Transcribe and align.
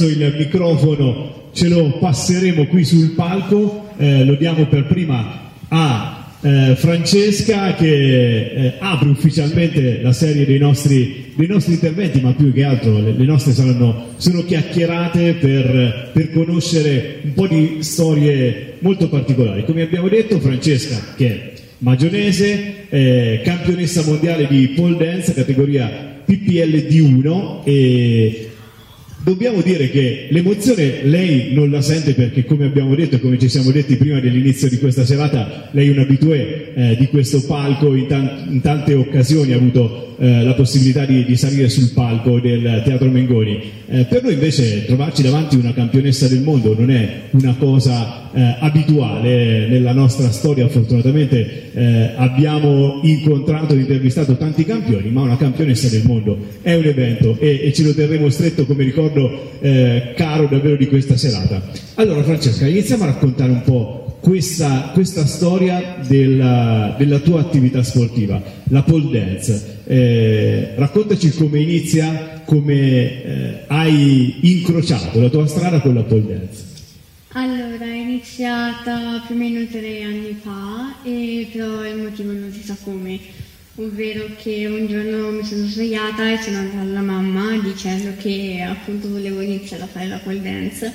Adesso 0.00 0.18
il 0.18 0.34
microfono 0.38 1.48
ce 1.52 1.68
lo 1.68 1.98
passeremo 1.98 2.66
qui 2.68 2.84
sul 2.86 3.10
palco, 3.10 3.90
eh, 3.98 4.24
lo 4.24 4.34
diamo 4.34 4.64
per 4.66 4.86
prima 4.86 5.52
a 5.68 6.36
eh, 6.40 6.74
Francesca 6.74 7.74
che 7.74 7.86
eh, 7.86 8.74
apre 8.78 9.10
ufficialmente 9.10 10.00
la 10.00 10.14
serie 10.14 10.46
dei 10.46 10.58
nostri, 10.58 11.32
dei 11.34 11.46
nostri, 11.46 11.74
interventi, 11.74 12.18
ma 12.22 12.32
più 12.32 12.50
che 12.50 12.64
altro 12.64 12.98
le, 12.98 13.12
le 13.12 13.24
nostre 13.26 13.52
saranno, 13.52 14.14
sono 14.16 14.42
chiacchierate 14.42 15.34
per, 15.34 16.10
per, 16.14 16.32
conoscere 16.32 17.18
un 17.24 17.34
po' 17.34 17.46
di 17.46 17.78
storie 17.80 18.76
molto 18.78 19.10
particolari. 19.10 19.66
Come 19.66 19.82
abbiamo 19.82 20.08
detto, 20.08 20.40
Francesca, 20.40 21.12
che 21.14 21.26
è 21.28 21.52
magionese, 21.78 22.86
eh, 22.88 23.42
campionessa 23.44 24.02
mondiale 24.06 24.46
di 24.46 24.68
pole 24.68 24.96
dance, 24.96 25.34
categoria 25.34 26.22
PPL 26.24 26.86
D1 26.88 27.64
e 27.64 28.49
Dobbiamo 29.22 29.60
dire 29.60 29.90
che 29.90 30.28
l'emozione 30.30 31.02
lei 31.02 31.52
non 31.52 31.70
la 31.70 31.82
sente 31.82 32.14
perché, 32.14 32.46
come 32.46 32.64
abbiamo 32.64 32.94
detto 32.94 33.16
e 33.16 33.20
come 33.20 33.38
ci 33.38 33.50
siamo 33.50 33.70
detti 33.70 33.96
prima 33.96 34.18
dell'inizio 34.18 34.70
di 34.70 34.78
questa 34.78 35.04
serata, 35.04 35.68
lei 35.72 35.88
è 35.88 35.90
un 35.90 35.98
abitué 35.98 36.72
eh, 36.74 36.96
di 36.98 37.06
questo 37.08 37.44
palco, 37.44 37.94
in, 37.94 38.06
tan- 38.06 38.46
in, 38.48 38.62
tante 38.62 38.94
occasioni 38.94 39.52
ha 39.52 39.56
avuto 39.56 40.16
eh, 40.18 40.42
la 40.42 40.54
possibilità 40.54 41.04
di, 41.04 41.24
di, 41.24 41.36
salire 41.36 41.68
sul 41.68 41.90
palco 41.90 42.40
del 42.40 42.82
Teatro 42.82 43.10
Mengoni. 43.10 43.60
Eh, 43.88 44.04
per 44.04 44.22
noi 44.22 44.32
invece 44.32 44.86
trovarci 44.86 45.22
davanti 45.22 45.56
una 45.56 45.74
campionessa 45.74 46.26
del 46.26 46.40
mondo 46.40 46.74
non 46.78 46.90
è 46.90 47.22
una 47.32 47.54
cosa 47.58 48.30
eh, 48.32 48.56
abituale 48.58 49.66
nella 49.68 49.92
nostra 49.92 50.30
storia, 50.30 50.68
fortunatamente 50.68 51.72
eh, 51.72 52.12
abbiamo 52.16 53.00
incontrato 53.02 53.74
e 53.74 53.78
intervistato 53.78 54.36
tanti 54.36 54.64
campioni, 54.64 55.10
ma 55.10 55.22
una 55.22 55.36
campionessa 55.36 55.88
del 55.88 56.02
mondo 56.04 56.38
è 56.62 56.74
un 56.74 56.84
evento 56.84 57.36
e, 57.38 57.60
e 57.64 57.72
ce 57.72 57.82
lo 57.82 57.94
terremo 57.94 58.28
stretto 58.30 58.66
come 58.66 58.84
ricordo 58.84 59.09
eh, 59.60 60.14
caro 60.16 60.46
davvero 60.46 60.76
di 60.76 60.86
questa 60.86 61.16
serata. 61.16 61.62
Allora 61.94 62.22
Francesca, 62.22 62.66
iniziamo 62.66 63.04
a 63.04 63.06
raccontare 63.06 63.50
un 63.50 63.62
po' 63.62 64.18
questa, 64.20 64.90
questa 64.92 65.26
storia 65.26 65.96
della, 66.06 66.94
della, 66.96 67.18
tua 67.18 67.40
attività 67.40 67.82
sportiva, 67.82 68.40
la 68.64 68.82
pole 68.82 69.10
dance. 69.10 69.78
Eh, 69.86 70.72
raccontaci 70.76 71.30
come 71.32 71.60
inizia, 71.60 72.42
come 72.44 72.74
eh, 72.74 73.64
hai 73.66 74.36
incrociato 74.42 75.20
la 75.20 75.28
tua 75.28 75.46
strada 75.46 75.80
con 75.80 75.94
la 75.94 76.02
pole 76.02 76.26
dance. 76.26 76.68
Allora, 77.32 77.84
è 77.84 77.96
iniziata 77.96 79.22
più 79.24 79.36
o 79.36 79.38
meno 79.38 79.64
tre 79.70 80.02
anni 80.02 80.36
fa, 80.40 80.96
e 81.04 81.48
però 81.52 81.86
il 81.86 82.02
motivo 82.02 82.32
non 82.32 82.50
si 82.52 82.62
sa 82.62 82.76
come, 82.82 83.18
ovvero 83.84 84.28
che 84.36 84.66
un 84.66 84.86
giorno 84.86 85.30
mi 85.30 85.44
sono 85.44 85.66
svegliata 85.66 86.32
e 86.32 86.42
sono 86.42 86.58
andata 86.58 86.80
alla 86.80 87.00
mamma 87.00 87.58
dicendo 87.58 88.12
che 88.18 88.64
appunto 88.66 89.08
volevo 89.08 89.40
iniziare 89.40 89.82
a 89.82 89.86
fare 89.86 90.06
la 90.06 90.18
pole 90.18 90.40
dance 90.40 90.94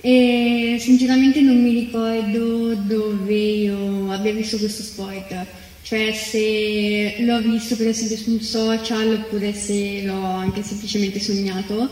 e 0.00 0.76
sinceramente 0.80 1.40
non 1.40 1.62
mi 1.62 1.70
ricordo 1.70 2.74
dove 2.74 3.34
io 3.34 4.10
abbia 4.10 4.32
visto 4.32 4.56
questo 4.58 4.82
sport 4.82 5.64
cioè 5.86 6.12
se 6.12 7.14
l'ho 7.20 7.40
visto 7.42 7.76
per 7.76 7.86
esempio 7.86 8.16
su 8.16 8.32
un 8.32 8.40
social 8.40 9.12
oppure 9.12 9.54
se 9.54 10.02
l'ho 10.02 10.20
anche 10.20 10.64
semplicemente 10.64 11.20
sognato. 11.20 11.88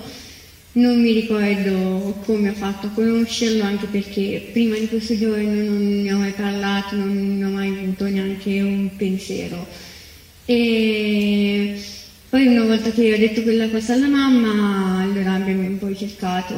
Non 0.72 1.00
mi 1.00 1.12
ricordo 1.12 2.18
come 2.24 2.48
ho 2.48 2.54
fatto 2.54 2.88
a 2.88 2.90
conoscerlo, 2.90 3.62
anche 3.62 3.86
perché 3.86 4.48
prima 4.50 4.76
di 4.76 4.88
questo 4.88 5.16
giorno 5.16 5.62
non 5.62 6.02
ne 6.02 6.12
ho 6.12 6.18
mai 6.18 6.32
parlato, 6.32 6.96
non 6.96 7.38
ne 7.38 7.44
ho 7.44 7.50
mai 7.50 7.68
avuto 7.68 8.08
neanche 8.08 8.60
un 8.60 8.90
pensiero. 8.96 9.64
E 10.46 11.82
poi 12.28 12.46
una 12.46 12.64
volta 12.64 12.90
che 12.90 13.14
ho 13.14 13.16
detto 13.16 13.42
quella 13.42 13.68
cosa 13.68 13.94
alla 13.94 14.08
mamma, 14.08 15.02
allora 15.02 15.34
abbiamo 15.34 15.68
poi 15.78 15.96
cercato 15.96 16.54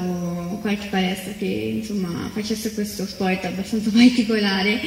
qualche 0.61 0.89
palestra 0.89 1.33
che 1.39 1.45
insomma 1.45 2.31
facesse 2.33 2.73
questo 2.75 3.07
sport 3.07 3.45
abbastanza 3.45 3.91
particolare 3.95 4.81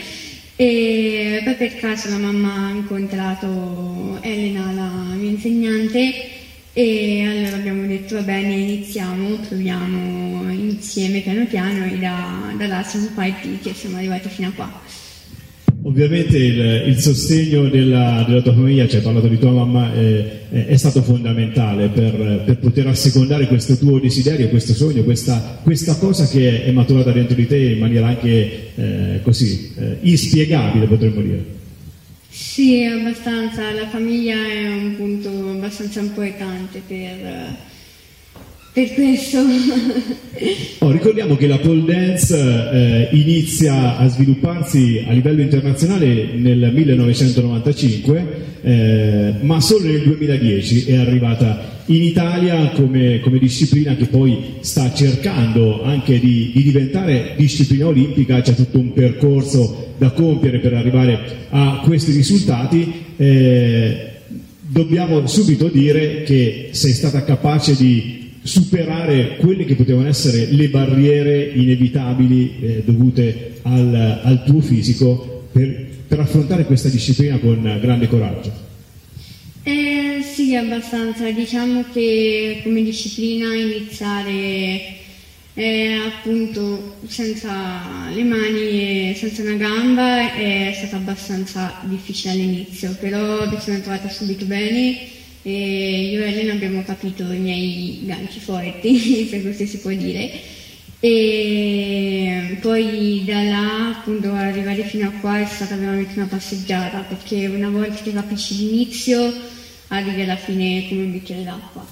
e 0.56 1.42
poi 1.44 1.56
per 1.56 1.78
caso 1.78 2.10
la 2.10 2.18
mamma 2.18 2.68
ha 2.68 2.72
incontrato 2.72 4.20
Elena, 4.22 4.74
la 4.74 5.16
mia 5.16 5.30
insegnante, 5.30 6.14
e 6.74 7.26
allora 7.26 7.56
abbiamo 7.56 7.88
detto 7.88 8.16
va 8.16 8.22
bene, 8.24 8.56
iniziamo, 8.56 9.38
proviamo 9.48 10.52
insieme 10.52 11.22
piano 11.22 11.46
piano 11.46 11.86
e 11.86 11.98
da, 11.98 12.52
da 12.58 12.68
là 12.68 12.84
siamo 12.84 13.08
partiti 13.16 13.70
e 13.70 13.74
siamo 13.74 13.98
arrivati 13.98 14.28
fino 14.28 14.50
a 14.50 14.52
qua. 14.52 14.82
Ovviamente 16.02 16.38
il, 16.38 16.84
il 16.88 17.00
sostegno 17.02 17.68
della, 17.68 18.24
della, 18.26 18.42
tua 18.42 18.54
famiglia, 18.54 18.88
ci 18.88 18.96
hai 18.96 19.02
parlato 19.02 19.28
di 19.28 19.38
tua 19.38 19.52
mamma, 19.52 19.94
eh, 19.94 20.48
è 20.50 20.78
stato 20.78 21.02
fondamentale 21.02 21.90
per, 21.90 22.44
per, 22.46 22.58
poter 22.58 22.88
assecondare 22.88 23.48
questo 23.48 23.78
tuo 23.78 24.00
desiderio, 24.00 24.48
questo 24.48 24.74
sogno, 24.74 25.04
questa, 25.04 25.60
questa, 25.62 25.98
cosa 25.98 26.26
che 26.26 26.64
è 26.64 26.72
maturata 26.72 27.12
dentro 27.12 27.36
di 27.36 27.46
te 27.46 27.58
in 27.58 27.80
maniera 27.80 28.08
anche 28.08 28.72
eh, 28.76 29.20
così 29.24 29.74
eh, 29.78 29.98
inspiegabile, 30.00 30.86
potremmo 30.86 31.20
dire. 31.20 31.44
Sì, 32.30 32.86
abbastanza, 32.86 33.70
la 33.74 33.90
famiglia 33.90 34.38
è 34.38 34.68
un 34.70 34.96
punto 34.96 35.30
abbastanza 35.30 36.00
importante 36.00 36.82
per 36.88 37.58
per 38.80 38.94
questo. 38.94 39.40
Oh, 40.80 40.92
ricordiamo 40.92 41.36
che 41.36 41.48
la 41.48 41.58
pole 41.58 41.84
dance 41.84 42.34
eh, 42.34 43.10
inizia 43.12 43.98
a 43.98 44.08
svilupparsi 44.08 45.04
a 45.06 45.12
livello 45.12 45.42
internazionale 45.42 46.30
nel 46.36 46.72
1995, 46.74 48.26
eh, 48.62 49.34
ma 49.42 49.60
solo 49.60 49.86
nel 49.86 50.02
2010 50.04 50.86
è 50.86 50.96
arrivata 50.96 51.78
in 51.88 52.04
Italia 52.04 52.70
come, 52.70 53.20
come, 53.20 53.38
disciplina 53.38 53.96
che 53.96 54.06
poi 54.06 54.38
sta 54.62 54.94
cercando 54.94 55.84
anche 55.84 56.18
di, 56.20 56.52
di, 56.54 56.64
diventare 56.64 57.34
disciplina 57.36 57.88
olimpica, 57.88 58.40
c'è 58.42 58.54
tutto 58.54 58.80
un 58.80 58.94
percorso 58.94 59.96
da 59.98 60.12
compiere 60.12 60.60
per 60.60 60.74
arrivare 60.74 61.20
a 61.50 61.82
questi 61.84 62.12
risultati. 62.14 62.94
Eh, 63.18 64.04
dobbiamo 64.62 65.26
subito 65.28 65.68
dire 65.68 66.24
che 66.24 66.70
sei 66.72 66.94
stata 66.94 67.24
capace 67.24 67.76
di 67.76 68.19
superare 68.44 69.38
quelle 69.38 69.66
che 69.66 69.76
potevano 69.76 70.08
essere 70.08 70.46
le 70.52 70.70
barriere 70.70 71.44
inevitabili 71.44 72.56
eh, 72.62 72.84
dovute 72.86 73.60
al, 73.64 74.22
al, 74.24 74.44
tuo 74.46 74.62
fisico 74.62 75.48
per, 75.52 75.88
per, 76.08 76.20
affrontare 76.20 76.66
questa 76.66 76.90
disciplina 76.90 77.38
con 77.38 77.62
grande 77.82 78.08
coraggio? 78.08 78.52
Eh, 79.64 80.22
sì, 80.24 80.56
abbastanza. 80.56 81.30
Diciamo 81.32 81.86
che 81.92 82.62
come 82.64 82.84
disciplina 82.84 83.54
iniziare 83.54 84.98
eh, 85.54 85.94
appunto 86.06 86.96
senza 87.08 88.10
le 88.14 88.24
mani 88.24 89.12
e 89.12 89.16
senza 89.18 89.42
una 89.42 89.56
gamba 89.56 90.34
è 90.34 90.74
stata 90.76 90.96
abbastanza 90.96 91.82
difficile 91.84 92.34
all'inizio, 92.34 92.96
però 93.00 93.50
mi 93.50 93.60
sono 93.60 93.80
trovata 93.82 94.10
subito 94.10 94.46
bene 94.46 95.18
e 95.50 96.10
io 96.12 96.22
e 96.22 96.32
Elena 96.32 96.54
abbiamo 96.54 96.84
capito 96.84 97.32
i 97.32 97.40
miei 97.40 98.02
ganci 98.04 98.40
forti, 98.40 99.26
se 99.30 99.42
così 99.42 99.66
si 99.66 99.80
può 99.80 99.92
dire. 99.92 100.30
E 101.02 102.58
poi 102.60 103.24
da 103.26 103.42
là, 103.44 103.98
appunto, 103.98 104.32
arrivare 104.34 104.84
fino 104.84 105.08
a 105.08 105.12
qua 105.22 105.40
è 105.40 105.46
stata 105.46 105.76
veramente 105.76 106.14
una 106.16 106.28
passeggiata, 106.28 107.06
perché 107.08 107.48
una 107.48 107.70
volta 107.70 108.02
che 108.04 108.12
capisci 108.12 108.58
l'inizio, 108.58 109.32
arrivi 109.88 110.22
alla 110.22 110.36
fine 110.36 110.86
come 110.90 111.04
un 111.04 111.12
bicchiere 111.12 111.44
d'acqua. 111.44 111.86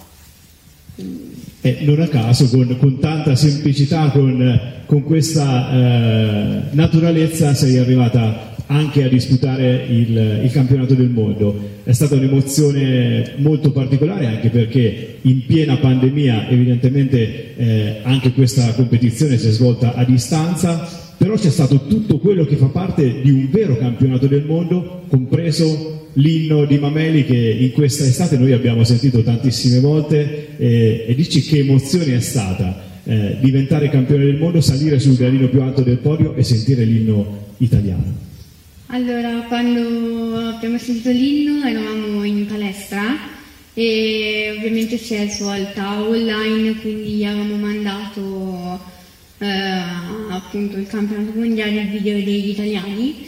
E 1.62 1.78
non 1.82 2.02
a 2.02 2.08
caso, 2.08 2.50
con, 2.50 2.78
con 2.78 3.00
tanta 3.00 3.36
semplicità, 3.36 4.10
con, 4.10 4.84
con 4.86 5.04
questa 5.04 5.72
eh, 5.72 6.62
naturalezza, 6.72 7.54
sei 7.54 7.78
arrivata 7.78 8.56
anche 8.68 9.04
a 9.04 9.08
disputare 9.08 9.86
il, 9.90 10.42
il, 10.44 10.52
campionato 10.52 10.94
del 10.94 11.10
mondo. 11.10 11.76
È 11.84 11.92
stata 11.92 12.16
un'emozione 12.16 13.34
molto 13.38 13.72
particolare 13.72 14.26
anche 14.26 14.50
perché 14.50 15.20
in 15.22 15.46
piena 15.46 15.78
pandemia 15.78 16.50
evidentemente 16.50 17.56
eh, 17.56 18.00
anche 18.04 18.34
questa 18.34 18.74
competizione 18.74 19.38
si 19.38 19.48
è 19.48 19.52
svolta 19.52 19.94
a 19.94 20.04
distanza, 20.04 20.88
però 21.18 21.36
c'è 21.36 21.50
stato 21.50 21.88
tutto 21.88 22.20
quello 22.20 22.46
che 22.46 22.58
fa 22.58 22.68
parte 22.68 23.22
di 23.22 23.32
un 23.32 23.50
vero 23.50 23.78
campionato 23.78 24.28
del 24.28 24.44
mondo, 24.44 25.04
compreso 25.08 26.10
l'inno 26.14 26.66
di 26.66 26.78
Mameli 26.78 27.26
che 27.26 27.38
in 27.38 27.72
questa 27.72 28.04
estate 28.04 28.38
noi 28.38 28.52
abbiamo 28.52 28.84
sentito 28.84 29.22
tantissime 29.24 29.80
volte 29.80 30.58
eh, 30.58 31.06
e 31.08 31.16
dici 31.16 31.42
che 31.42 31.60
emozione 31.60 32.16
è 32.16 32.20
stata. 32.20 32.86
Eh, 33.10 33.38
diventare 33.40 33.90
campione 33.90 34.26
del 34.26 34.36
mondo, 34.36 34.60
salire 34.60 35.00
sul 35.00 35.16
gradino 35.16 35.48
più 35.48 35.62
alto 35.62 35.82
del 35.82 36.00
podio 36.00 36.36
e 36.36 36.44
sentire 36.44 36.84
l'inno 36.84 37.46
italiano. 37.60 38.27
Allora, 38.90 39.42
quando 39.50 40.48
abbiamo 40.48 40.78
sentito 40.78 41.10
l'inno 41.10 41.66
eravamo 41.68 42.24
in 42.24 42.46
palestra 42.46 43.18
e 43.74 44.54
ovviamente 44.56 44.98
si 44.98 45.14
è 45.14 45.28
svolta 45.28 46.02
online, 46.02 46.74
quindi 46.80 47.26
avevamo 47.26 47.58
mandato 47.58 48.80
eh, 49.40 49.48
appunto 50.30 50.78
il 50.78 50.88
campionato 50.88 51.38
mondiale 51.38 51.82
il 51.82 51.90
video 51.90 52.14
degli 52.14 52.50
italiani. 52.52 53.28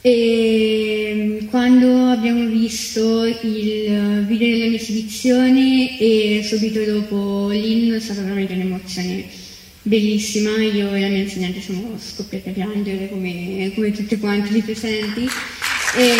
E 0.00 1.48
quando 1.50 2.10
abbiamo 2.10 2.46
visto 2.46 3.24
il 3.24 4.24
video 4.28 4.56
della 4.56 4.76
esibizione 4.76 5.98
e 5.98 6.42
subito 6.44 6.80
dopo 6.84 7.48
l'inno 7.50 7.96
è 7.96 8.00
stata 8.00 8.20
veramente 8.22 8.52
un'emozione 8.52 9.41
bellissima, 9.82 10.56
io 10.62 10.94
e 10.94 11.00
la 11.00 11.08
mia 11.08 11.22
insegnante 11.22 11.60
siamo 11.60 11.98
scoppiati 11.98 12.48
a 12.48 12.52
piangere 12.52 13.08
come, 13.08 13.72
come 13.74 13.90
tutti 13.90 14.18
quanti 14.18 14.52
lì 14.52 14.62
presenti. 14.62 15.28
E... 15.94 16.16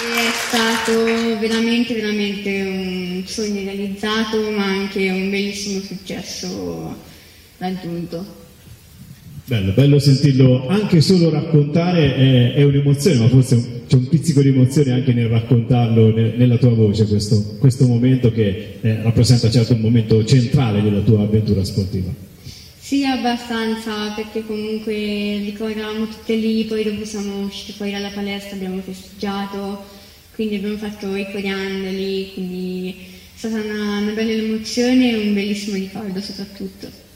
È 0.00 0.32
stato 0.48 1.04
veramente, 1.40 1.94
veramente 1.94 2.62
un 2.62 3.22
sogno 3.26 3.62
realizzato, 3.64 4.50
ma 4.52 4.64
anche 4.64 5.10
un 5.10 5.30
bellissimo 5.30 5.80
successo 5.80 6.96
raggiunto. 7.58 8.24
Bello, 9.44 9.72
bello 9.72 9.98
sentirlo 9.98 10.68
anche 10.68 11.00
solo 11.00 11.28
raccontare 11.28 12.14
è, 12.14 12.52
è 12.54 12.62
un'emozione, 12.62 13.18
ma 13.18 13.28
forse 13.28 13.79
c'è 13.90 13.96
un 13.96 14.06
pizzico 14.06 14.40
di 14.40 14.50
emozione 14.50 14.92
anche 14.92 15.12
nel 15.12 15.26
raccontarlo 15.26 16.14
ne, 16.14 16.34
nella 16.36 16.58
tua 16.58 16.70
voce, 16.70 17.08
questo, 17.08 17.56
questo 17.58 17.88
momento 17.88 18.30
che 18.30 18.78
eh, 18.80 19.02
rappresenta 19.02 19.50
certo 19.50 19.74
un 19.74 19.80
momento 19.80 20.24
centrale 20.24 20.80
della 20.80 21.00
tua 21.00 21.22
avventura 21.22 21.64
sportiva. 21.64 22.08
Sì, 22.78 23.04
abbastanza, 23.04 24.12
perché 24.14 24.46
comunque 24.46 25.38
ricordiamo 25.38 26.06
tutte 26.06 26.36
lì, 26.36 26.66
poi 26.66 26.84
dopo 26.84 27.04
siamo 27.04 27.40
usciti 27.40 27.72
fuori 27.72 27.90
dalla 27.90 28.10
palestra, 28.10 28.54
abbiamo 28.54 28.80
festeggiato, 28.80 29.82
quindi 30.36 30.54
abbiamo 30.54 30.76
fatto 30.76 31.16
i 31.16 31.26
coriandoli, 31.28 32.30
quindi 32.34 32.94
è 32.96 33.38
stata 33.38 33.56
una, 33.56 33.98
una 33.98 34.12
bella 34.12 34.30
emozione 34.30 35.10
e 35.10 35.26
un 35.26 35.34
bellissimo 35.34 35.74
ricordo 35.74 36.20
soprattutto. 36.20 37.09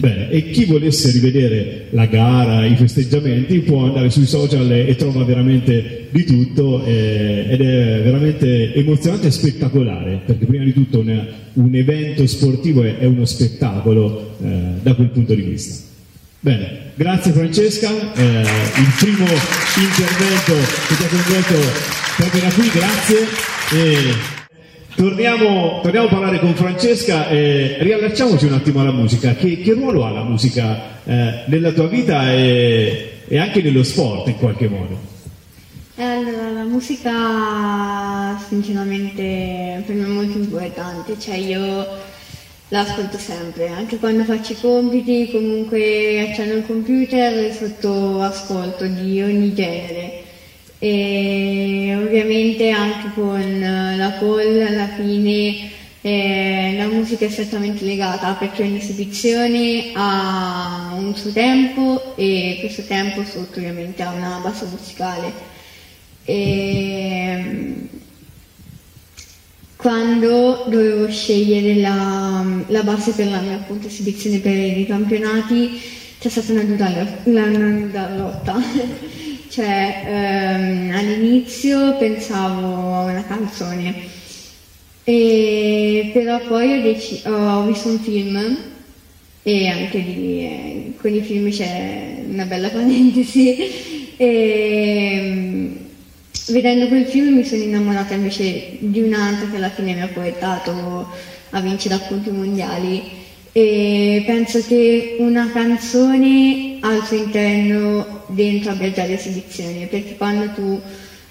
Bene, 0.00 0.30
e 0.30 0.50
chi 0.50 0.64
volesse 0.64 1.10
rivedere 1.10 1.86
la 1.90 2.06
gara, 2.06 2.64
i 2.64 2.76
festeggiamenti, 2.76 3.58
può 3.58 3.86
andare 3.86 4.10
sui 4.10 4.26
social 4.26 4.70
e, 4.70 4.86
e 4.86 4.94
trova 4.94 5.24
veramente 5.24 6.06
di 6.10 6.22
tutto 6.22 6.84
eh, 6.84 7.46
ed 7.48 7.60
è 7.60 8.00
veramente 8.04 8.74
emozionante 8.74 9.26
e 9.26 9.30
spettacolare, 9.32 10.20
perché 10.24 10.46
prima 10.46 10.62
di 10.62 10.72
tutto 10.72 11.00
un, 11.00 11.26
un 11.54 11.74
evento 11.74 12.24
sportivo 12.28 12.84
è, 12.84 12.98
è 12.98 13.06
uno 13.06 13.24
spettacolo 13.24 14.36
eh, 14.40 14.46
da 14.80 14.94
quel 14.94 15.08
punto 15.08 15.34
di 15.34 15.42
vista. 15.42 15.84
Bene, 16.38 16.92
grazie 16.94 17.32
Francesca, 17.32 18.14
eh, 18.14 18.40
il 18.42 18.94
primo 19.00 19.26
intervento 19.26 20.54
che 20.86 20.94
ti 20.96 21.02
ha 21.02 21.08
coinvolto 21.08 21.54
proprio 22.16 22.40
da 22.40 22.52
qui, 22.52 22.70
grazie. 22.72 23.16
E... 23.72 24.37
Torniamo, 24.98 25.78
torniamo, 25.80 26.08
a 26.08 26.10
parlare 26.10 26.40
con 26.40 26.56
Francesca 26.56 27.28
e 27.28 27.76
riallacciamoci 27.78 28.46
un 28.46 28.54
attimo 28.54 28.80
alla 28.80 28.90
musica. 28.90 29.32
Che, 29.32 29.60
che 29.60 29.72
ruolo 29.74 30.04
ha 30.04 30.10
la 30.10 30.24
musica 30.24 31.04
eh, 31.04 31.44
nella 31.46 31.70
tua 31.70 31.86
vita 31.86 32.32
e, 32.32 33.20
e, 33.28 33.38
anche 33.38 33.62
nello 33.62 33.84
sport 33.84 34.26
in 34.26 34.38
qualche 34.38 34.68
modo? 34.68 34.98
Eh, 35.94 36.02
allora, 36.02 36.50
la 36.50 36.64
musica 36.64 38.36
sinceramente 38.48 39.84
per 39.86 39.94
me 39.94 40.04
è 40.04 40.08
molto 40.08 40.36
importante, 40.36 41.16
cioè 41.16 41.36
io 41.36 41.86
l'ascolto 42.66 43.18
sempre, 43.18 43.68
anche 43.68 43.98
quando 43.98 44.24
faccio 44.24 44.54
i 44.54 44.60
compiti, 44.60 45.30
comunque 45.30 46.28
accendo 46.28 46.54
il 46.54 46.66
computer 46.66 47.44
e 47.44 47.54
sotto 47.54 48.20
ascolto 48.20 48.84
di 48.84 49.22
ogni 49.22 49.54
genere 49.54 50.26
e 50.78 51.96
ovviamente 51.96 52.70
anche 52.70 53.10
con 53.14 53.60
la 53.96 54.16
call 54.18 54.60
alla 54.66 54.88
fine 54.88 55.70
eh, 56.00 56.74
la 56.76 56.86
musica 56.86 57.24
è 57.26 57.28
strettamente 57.28 57.84
legata 57.84 58.34
perché 58.34 58.62
ogni 58.62 58.78
esibizione 58.78 59.90
ha 59.94 60.94
un 60.96 61.14
suo 61.16 61.32
tempo 61.32 62.14
e 62.16 62.58
questo 62.60 62.82
tempo 62.82 63.24
sotto 63.24 63.58
ovviamente 63.58 64.02
ha 64.02 64.12
una 64.12 64.38
base 64.42 64.66
musicale. 64.66 65.32
E, 66.24 67.88
quando 69.76 70.64
dovevo 70.68 71.08
scegliere 71.08 71.80
la, 71.80 72.44
la, 72.66 72.82
base 72.82 73.12
per 73.12 73.28
la 73.28 73.40
mia 73.40 73.54
appunto, 73.54 73.86
esibizione 73.86 74.38
per 74.38 74.52
i 74.52 74.86
campionati 74.86 75.80
c'è 76.18 76.28
stata 76.28 76.52
una 76.52 76.62
dura, 76.64 78.16
lotta 78.16 78.60
Cioè, 79.50 80.02
ehm, 80.06 80.94
all'inizio 80.94 81.96
pensavo 81.96 82.94
a 82.94 83.04
una 83.04 83.24
canzone, 83.24 83.94
e, 85.04 86.10
però 86.12 86.40
poi 86.46 86.78
ho, 86.78 86.82
dec- 86.82 87.26
ho, 87.26 87.64
visto 87.66 87.88
un 87.88 87.98
film 87.98 88.58
e 89.42 89.68
anche 89.68 89.98
lì 89.98 90.40
eh, 90.42 90.92
con 91.00 91.14
i 91.14 91.22
film 91.22 91.50
c'è 91.50 92.24
una 92.28 92.44
bella 92.44 92.68
parentesi. 92.70 94.16
E, 94.16 94.26
ehm, 94.26 95.78
vedendo 96.48 96.88
quel 96.88 97.06
film 97.06 97.36
mi 97.36 97.44
sono 97.44 97.62
innamorata 97.62 98.14
invece 98.14 98.76
di 98.80 99.00
un'altra 99.00 99.48
che 99.48 99.56
alla 99.56 99.70
fine 99.70 99.94
mi 99.94 100.02
ha 100.02 100.08
portato 100.08 101.08
a 101.50 101.60
vincere 101.60 101.94
appunto 101.94 102.28
i 102.28 102.32
mondiali 102.32 103.02
e 103.52 104.22
penso 104.26 104.64
che 104.66 105.16
una 105.18 105.50
canzone 105.50 106.78
al 106.80 107.04
suo 107.04 107.16
interno 107.16 108.24
dentro 108.28 108.70
abbia 108.70 108.92
già 108.92 109.04
le 109.04 109.14
esibizioni, 109.14 109.86
perché 109.86 110.16
quando 110.16 110.52
tu 110.52 110.80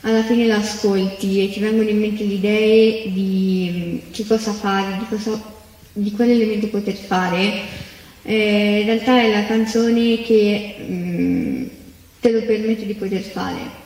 alla 0.02 0.24
fine 0.24 0.46
l'ascolti 0.46 1.44
e 1.44 1.52
ti 1.52 1.60
vengono 1.60 1.90
in 1.90 2.00
mente 2.00 2.24
le 2.24 2.34
idee 2.34 3.12
di 3.12 4.02
che 4.12 4.26
cosa 4.26 4.52
fare, 4.54 4.98
di, 4.98 5.06
cosa, 5.10 5.42
di 5.94 6.12
quell'elemento 6.12 6.68
poter 6.68 6.96
fare, 6.96 7.62
eh, 8.24 8.80
in 8.82 8.86
realtà 8.86 9.22
è 9.22 9.32
la 9.32 9.46
canzone 9.46 10.22
che 10.22 10.76
mh, 10.78 11.70
te 12.20 12.32
lo 12.32 12.42
permette 12.44 12.86
di 12.86 12.94
poter 12.94 13.22
fare. 13.22 13.86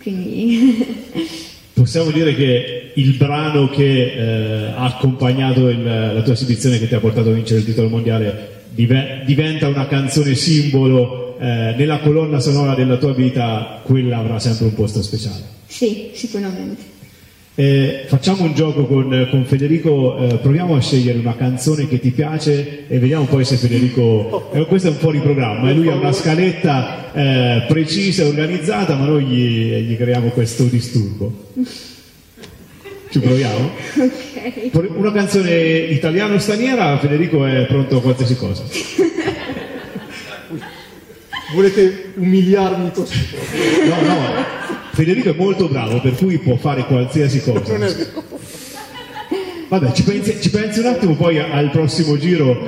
Quindi 0.00 1.06
Possiamo 1.78 2.10
dire 2.10 2.34
che 2.34 2.90
il 2.94 3.14
brano 3.14 3.68
che 3.68 4.12
eh, 4.12 4.72
ha 4.74 4.84
accompagnato 4.84 5.68
il, 5.68 5.84
la 5.84 6.22
tua 6.22 6.32
esibizione 6.32 6.78
che 6.78 6.88
ti 6.88 6.94
ha 6.94 7.00
portato 7.00 7.30
a 7.30 7.32
vincere 7.32 7.60
il 7.60 7.66
titolo 7.66 7.88
mondiale 7.88 8.56
dive, 8.70 9.22
diventa 9.24 9.68
una 9.68 9.86
canzone 9.86 10.34
simbolo 10.34 11.38
eh, 11.38 11.74
nella 11.76 12.00
colonna 12.00 12.40
sonora 12.40 12.74
della 12.74 12.96
tua 12.96 13.12
vita, 13.12 13.80
quella 13.84 14.18
avrà 14.18 14.38
sempre 14.38 14.66
un 14.66 14.74
posto 14.74 15.02
speciale. 15.02 15.42
Sì, 15.66 16.10
sicuramente. 16.14 16.87
Eh, 17.60 18.04
facciamo 18.06 18.44
un 18.44 18.54
gioco 18.54 18.86
con, 18.86 19.26
con 19.32 19.44
Federico, 19.44 20.16
eh, 20.16 20.36
proviamo 20.36 20.76
a 20.76 20.80
scegliere 20.80 21.18
una 21.18 21.34
canzone 21.34 21.88
che 21.88 21.98
ti 21.98 22.12
piace 22.12 22.86
e 22.86 23.00
vediamo 23.00 23.24
poi 23.24 23.44
se 23.44 23.56
Federico... 23.56 24.52
Eh, 24.52 24.64
questo 24.66 24.86
è 24.86 24.90
un 24.92 24.98
fuori 24.98 25.18
programma, 25.18 25.72
lui 25.72 25.88
ha 25.88 25.96
una 25.96 26.12
scaletta 26.12 27.12
eh, 27.12 27.64
precisa 27.66 28.22
e 28.22 28.26
organizzata, 28.26 28.94
ma 28.94 29.06
noi 29.06 29.24
gli, 29.24 29.74
gli, 29.88 29.96
creiamo 29.96 30.28
questo 30.28 30.66
disturbo. 30.66 31.46
Ci 33.10 33.18
proviamo? 33.18 33.70
Ok. 34.70 34.90
Una 34.94 35.10
canzone 35.10 35.50
italiana 35.90 36.34
o 36.34 36.38
straniera, 36.38 36.96
Federico 36.98 37.44
è 37.44 37.66
pronto 37.66 37.96
a 37.96 38.00
qualsiasi 38.00 38.36
cosa. 38.36 38.62
Volete 41.54 42.12
umiliarmi 42.14 42.92
così? 42.92 43.18
No, 43.88 44.00
no. 44.06 44.66
Federico 44.98 45.30
è 45.30 45.34
molto 45.36 45.68
bravo, 45.68 46.00
per 46.00 46.16
cui 46.16 46.38
può 46.38 46.56
fare 46.56 46.84
qualsiasi 46.84 47.40
cosa. 47.40 47.78
Vabbè, 49.68 49.92
ci 49.92 50.02
pensi, 50.02 50.40
ci 50.40 50.50
pensi, 50.50 50.80
un 50.80 50.86
attimo, 50.86 51.14
poi 51.14 51.38
al 51.38 51.70
prossimo 51.70 52.18
giro 52.18 52.60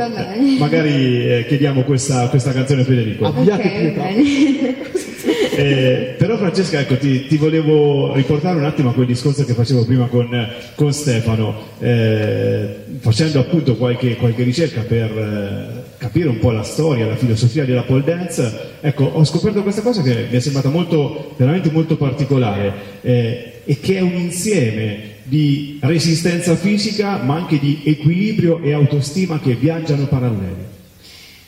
magari 0.57 1.29
eh, 1.29 1.45
chiediamo 1.49 1.83
questa, 1.83 2.29
questa, 2.29 2.53
canzone 2.53 2.83
a 2.83 2.85
Federico. 2.85 3.25
Abbiate 3.25 3.67
okay, 3.67 3.93
pietà. 3.93 5.09
Eh, 5.57 6.15
però 6.17 6.37
Francesca, 6.37 6.79
ecco, 6.79 6.97
ti, 6.97 7.27
ti, 7.27 7.37
volevo 7.37 8.15
riportare 8.15 8.57
un 8.57 8.65
attimo 8.65 8.91
a 8.91 8.95
quel 8.95 9.07
discorso 9.07 9.45
che 9.45 9.53
facevo 9.53 9.85
prima 9.85 10.07
con, 10.07 10.29
con 10.77 10.93
Stefano, 10.93 11.55
eh, 11.81 12.77
facendo 13.01 13.41
appunto 13.41 13.77
qualche, 13.77 14.15
qualche 14.15 14.45
ricerca 14.45 14.83
per 14.83 15.11
eh, 15.11 15.90
capire 16.01 16.31
un 16.31 16.39
po' 16.39 16.51
la 16.51 16.63
storia, 16.63 17.07
la 17.07 17.15
filosofia 17.15 17.67
della 17.67 17.83
pole 17.83 18.03
dance. 18.03 18.79
Ecco, 18.81 19.05
ho 19.05 19.23
scoperto 19.23 19.63
questa 19.63 19.83
cosa 19.83 20.01
che 20.01 20.29
mi 20.31 20.37
è 20.37 20.41
sembrata 20.41 20.71
molto, 20.71 21.35
veramente 21.37 21.71
molto 21.71 21.97
particolare 21.99 22.73
eh, 23.03 23.61
e 23.67 23.79
che 23.81 23.99
è 23.99 24.01
un 24.01 24.15
insieme 24.15 25.19
di 25.25 25.79
resistenza 25.83 26.57
fisica 26.57 27.19
ma 27.19 27.35
anche 27.35 27.59
di 27.59 27.83
equilibrio 27.85 28.61
e 28.63 28.73
autostima 28.73 29.39
che 29.41 29.55
viaggiano 29.55 30.07
paralleli. 30.07 30.69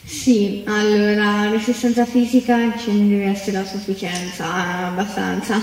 Sì, 0.05 0.61
allora, 0.67 1.49
resistenza 1.49 2.05
fisica 2.05 2.77
ce 2.77 2.91
ne 2.91 3.09
deve 3.09 3.25
essere 3.25 3.57
a 3.57 3.65
sufficienza, 3.65 4.85
abbastanza. 4.85 5.59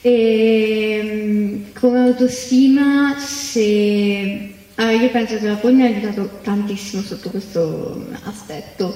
E 0.00 1.00
ehm, 1.02 1.72
come 1.72 1.98
autostima, 2.04 3.16
se... 3.18 4.54
Allora, 4.76 4.94
io 4.94 5.10
penso 5.10 5.38
che 5.38 5.46
la 5.46 5.54
pol 5.54 5.74
mi 5.74 5.82
ha 5.82 5.86
aiutato 5.86 6.38
tantissimo 6.42 7.02
sotto 7.02 7.30
questo 7.30 8.06
aspetto, 8.24 8.94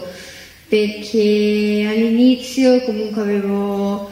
perché 0.68 1.87
all'inizio 1.88 2.80
comunque 2.82 3.22
avevo 3.22 4.10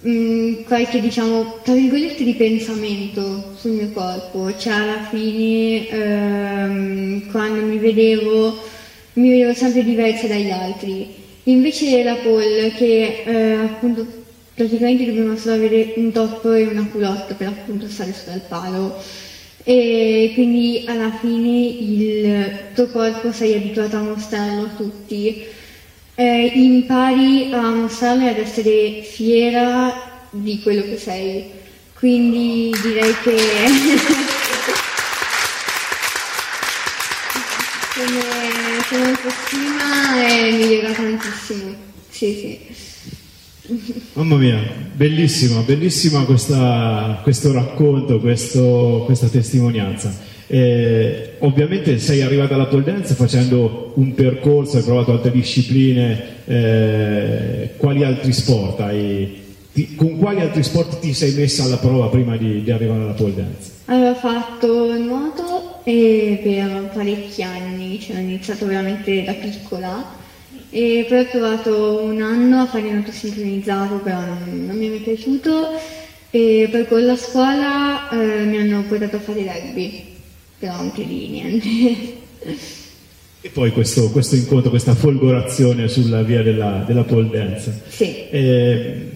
mh, 0.00 0.10
mm, 0.10 0.62
qualche, 0.64 1.00
diciamo, 1.00 1.58
tra 1.62 1.74
virgolette 1.74 2.24
di 2.24 2.34
pensamento 2.34 3.54
sul 3.56 3.72
mio 3.72 3.90
corpo, 3.92 4.56
cioè 4.58 4.72
alla 4.74 5.04
fine 5.10 5.88
ehm, 5.88 7.30
quando 7.30 7.62
mi 7.62 7.78
vedevo 7.78 8.74
mi 9.16 9.30
vedevo 9.30 9.54
sempre 9.54 9.82
diversa 9.82 10.26
dagli 10.26 10.50
altri. 10.50 11.24
Invece 11.44 12.02
la 12.02 12.16
pole, 12.16 12.72
che 12.72 13.22
eh, 13.24 13.52
appunto 13.54 14.06
praticamente 14.54 15.06
dobbiamo 15.06 15.36
solo 15.36 15.54
avere 15.54 15.94
un 15.96 16.12
top 16.12 16.44
e 16.46 16.66
una 16.66 16.86
culotte 16.90 17.34
per 17.34 17.48
appunto 17.48 17.88
stare 17.88 18.12
sopra 18.12 18.34
il 18.34 18.42
palo. 18.48 18.96
E 19.68 20.30
quindi 20.34 20.84
alla 20.86 21.10
fine 21.10 21.66
il 21.66 22.72
tuo 22.72 22.86
corpo 22.86 23.32
sei 23.32 23.56
abituato 23.56 23.96
a 23.96 24.02
mostrarlo 24.02 24.62
a 24.62 24.76
tutti. 24.76 25.44
Eh, 26.14 26.52
impari 26.54 27.52
a 27.52 27.70
mostrarlo 27.70 28.26
e 28.26 28.28
ad 28.28 28.38
essere 28.38 29.02
fiera 29.02 30.20
di 30.30 30.62
quello 30.62 30.82
che 30.82 30.96
sei. 30.96 31.50
Quindi 31.94 32.72
direi 32.80 33.12
che 33.24 33.36
come, 37.92 38.22
come 38.88 39.04
autostima 39.10 40.24
è 40.24 40.50
migliorata 40.52 41.02
tantissimo. 41.02 41.74
Sì, 42.08 42.32
sì. 42.34 42.85
Mamma 44.12 44.36
mia, 44.36 44.58
bellissima, 44.92 45.60
bellissima 45.60 46.24
questa, 46.24 47.20
questo 47.22 47.52
racconto, 47.52 48.20
questo, 48.20 49.02
questa 49.06 49.26
testimonianza. 49.26 50.14
Eh, 50.46 51.32
ovviamente 51.40 51.98
sei 51.98 52.22
arrivata 52.22 52.54
alla 52.54 52.66
pole 52.66 52.84
dance 52.84 53.14
facendo 53.14 53.92
un 53.96 54.14
percorso, 54.14 54.76
hai 54.76 54.84
provato 54.84 55.10
altre 55.10 55.32
discipline, 55.32 56.22
eh, 56.44 57.70
quali 57.76 58.04
altri 58.04 58.32
sport 58.32 58.80
hai, 58.80 59.42
ti, 59.72 59.96
con 59.96 60.16
quali 60.16 60.40
altri 60.40 60.62
sport 60.62 61.00
ti 61.00 61.12
sei 61.12 61.34
messa 61.34 61.64
alla 61.64 61.78
prova 61.78 62.06
prima 62.06 62.36
di, 62.36 62.62
di 62.62 62.70
arrivare 62.70 63.02
alla 63.02 63.12
pole 63.12 63.34
dance? 63.34 63.70
Avevo 63.86 64.14
fatto 64.14 64.96
nuoto 64.96 65.80
e 65.82 66.40
per 66.42 66.90
parecchi 66.94 67.42
anni, 67.42 67.98
cioè 68.00 68.16
ho 68.16 68.20
iniziato 68.20 68.66
veramente 68.66 69.24
da 69.24 69.32
piccola 69.32 70.24
e 70.76 71.06
poi 71.08 71.20
ho 71.20 71.24
provato 71.24 72.02
un 72.02 72.20
anno 72.20 72.60
a 72.60 72.66
fare 72.66 72.90
nuoto 72.90 73.10
sincronizzato, 73.10 73.94
però 74.00 74.20
non, 74.20 74.66
non 74.66 74.76
mi 74.76 74.88
è 74.88 74.90
mai 74.90 74.98
piaciuto 74.98 75.70
e 76.28 76.68
poi 76.70 76.86
con 76.86 77.06
la 77.06 77.16
scuola 77.16 78.10
eh, 78.10 78.44
mi 78.44 78.58
hanno 78.58 78.82
portato 78.82 79.16
a 79.16 79.20
fare 79.20 79.40
rugby, 79.40 80.04
però 80.58 80.74
anche 80.74 81.02
lì 81.02 81.28
niente. 81.28 81.68
E 83.42 83.50
poi 83.50 83.70
questo, 83.70 84.10
questo 84.10 84.34
incontro, 84.34 84.70
questa 84.70 84.96
folgorazione 84.96 85.86
sulla 85.86 86.22
via 86.22 86.42
della, 86.42 86.82
della 86.84 87.04
pole 87.04 87.28
dance. 87.30 87.80
Sì. 87.86 88.28
Eh, 88.28 89.10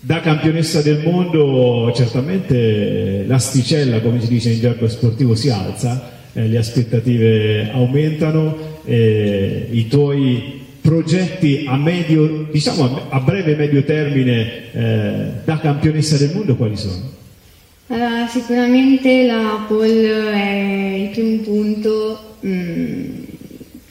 da 0.00 0.20
campionessa 0.20 0.82
del 0.82 1.00
mondo 1.02 1.90
certamente 1.96 3.24
l'asticella, 3.26 4.00
come 4.00 4.20
si 4.20 4.28
dice 4.28 4.50
in 4.50 4.60
gergo 4.60 4.86
sportivo, 4.86 5.34
si 5.34 5.48
alza, 5.48 6.10
eh, 6.34 6.46
le 6.46 6.58
aspettative 6.58 7.70
aumentano, 7.72 8.82
eh, 8.84 9.68
i 9.70 9.88
tuoi 9.88 10.57
progetti 10.88 11.64
a 11.66 11.76
medio, 11.76 12.46
diciamo 12.50 13.10
a 13.10 13.20
breve 13.20 13.52
e 13.52 13.56
medio 13.56 13.84
termine 13.84 14.72
eh, 14.72 15.30
da 15.44 15.58
campionessa 15.58 16.16
del 16.16 16.32
mondo 16.32 16.56
quali 16.56 16.78
sono? 16.78 17.16
Allora, 17.88 18.26
sicuramente 18.26 19.26
la 19.26 19.66
pole 19.68 20.32
è 20.32 20.94
il 20.96 21.08
primo 21.10 21.42
punto 21.42 22.36
mh, 22.40 22.48
mm, 22.48 23.22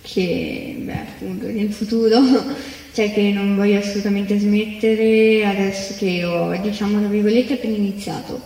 che, 0.02 0.76
beh, 0.80 0.92
appunto, 0.92 1.46
nel 1.46 1.72
futuro, 1.72 2.20
cioè 2.94 3.14
che 3.14 3.32
non 3.32 3.56
voglio 3.56 3.78
assolutamente 3.78 4.40
smettere 4.40 5.46
adesso 5.46 5.94
che 6.00 6.26
ho, 6.26 6.58
diciamo, 6.60 6.98
tra 6.98 7.10
virgolette, 7.10 7.54
appena 7.54 7.76
iniziato. 7.76 8.42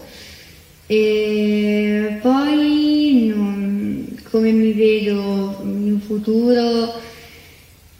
E 0.88 2.17
poi 2.22 3.31
non, 3.34 4.08
come 4.29 4.51
mi 4.51 4.74
vedo 4.74 5.62
in 5.63 6.01
futuro 6.05 7.10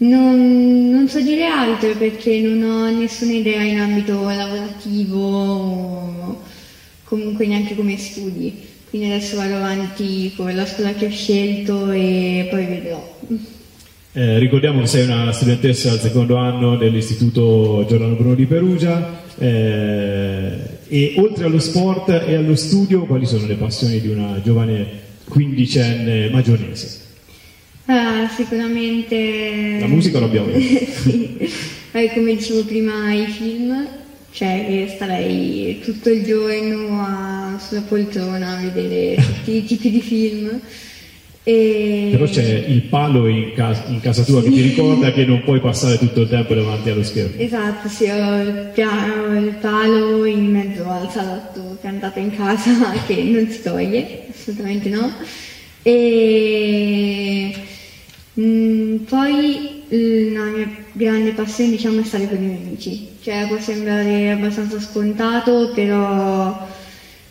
non, 0.02 0.90
non, 0.90 1.08
so 1.08 1.20
dire 1.22 1.46
altro 1.46 1.96
perché 1.96 2.40
non 2.40 2.64
ho 2.64 2.90
nessuna 2.90 3.34
idea 3.34 3.62
in 3.62 3.80
ambito 3.80 4.24
lavorativo 4.24 5.18
o 5.20 6.42
comunque 7.04 7.46
neanche 7.48 7.76
come 7.76 7.98
studi. 7.98 8.70
Quindi 8.90 9.10
adesso 9.10 9.38
vado 9.38 9.56
avanti 9.56 10.34
con 10.36 10.54
la 10.54 10.66
scuola 10.66 10.94
che 10.94 11.06
ho 11.06 11.10
scelto 11.10 11.92
e 11.92 12.48
poi 12.50 12.66
vedrò. 12.66 13.20
Eh, 14.14 14.40
ricordiamo 14.40 14.82
che 14.82 14.88
sei 14.88 15.06
una 15.06 15.32
studentessa 15.32 15.92
al 15.92 16.00
secondo 16.00 16.36
anno 16.36 16.76
dell'Istituto 16.76 17.86
Giordano 17.88 18.16
Bruno 18.16 18.36
di 18.36 18.46
Perugia 18.46 19.24
eh, 19.38 20.58
e 20.90 21.14
oltre 21.16 21.46
allo 21.46 21.60
sport 21.60 22.10
e 22.10 22.36
allo 22.36 22.56
studio 22.56 23.06
quali 23.06 23.26
sono 23.26 23.46
le 23.46 23.56
passioni 23.56 24.02
di 24.02 24.10
una 24.10 24.42
giovane 24.44 24.86
quindicenne 25.30 26.30
maggiorese? 26.30 27.01
Ah, 27.86 28.30
sicuramente... 28.34 29.78
La 29.80 29.88
musica 29.88 30.20
l'abbiamo 30.20 30.52
sì, 30.58 31.38
eh, 31.92 32.12
come 32.14 32.36
dicevo 32.36 32.64
prima 32.64 33.14
i 33.14 33.26
film, 33.26 33.88
cioè 34.32 34.66
che 34.68 34.92
starei 34.96 35.82
tutto 35.84 36.10
il 36.10 36.24
giorno 36.24 37.02
a, 37.02 37.60
sulla 37.60 37.82
poltrona 37.82 38.58
a 38.58 38.62
vedere 38.62 39.16
tutti 39.22 39.58
i 39.58 39.66
tipi 39.66 39.90
di 39.90 40.02
film. 40.02 40.60
E... 41.44 42.10
Però 42.12 42.26
c'è 42.26 42.66
il 42.68 42.84
palo 42.84 43.28
in, 43.28 43.54
casa, 43.54 43.86
in 43.88 44.00
casa 44.00 44.24
tua 44.24 44.44
sì. 44.44 44.50
che 44.50 44.56
ti 44.56 44.62
ricorda 44.62 45.12
che 45.12 45.26
non 45.26 45.42
puoi 45.44 45.60
passare 45.60 45.98
tutto 45.98 46.22
il 46.22 46.30
tempo 46.30 46.54
davanti 46.54 46.92
allo 46.92 47.04
schermo. 47.04 47.42
Esatto, 47.42 47.90
sì, 47.90 48.04
ho 48.04 48.42
il, 48.42 48.70
piano, 48.74 49.40
il 49.40 49.56
palo 49.60 50.24
in 50.26 50.46
mezzo 50.52 50.88
al 50.88 51.10
salotto 51.10 51.80
piantato 51.82 52.20
in 52.20 52.36
casa 52.36 52.92
che 53.08 53.24
non 53.24 53.50
si 53.50 53.62
toglie, 53.64 54.28
assolutamente 54.30 54.90
no. 54.90 55.12
E 55.82 57.52
Mm, 58.40 58.98
poi 59.10 59.84
la 59.90 60.44
mia 60.46 60.70
grande 60.94 61.32
passione 61.34 61.72
diciamo 61.72 62.00
è 62.00 62.04
stare 62.06 62.30
con 62.30 62.38
i 62.38 62.46
miei 62.46 62.62
amici, 62.66 63.10
cioè 63.22 63.46
può 63.48 63.60
sembrare 63.60 64.32
abbastanza 64.32 64.80
scontato, 64.80 65.72
però 65.76 66.66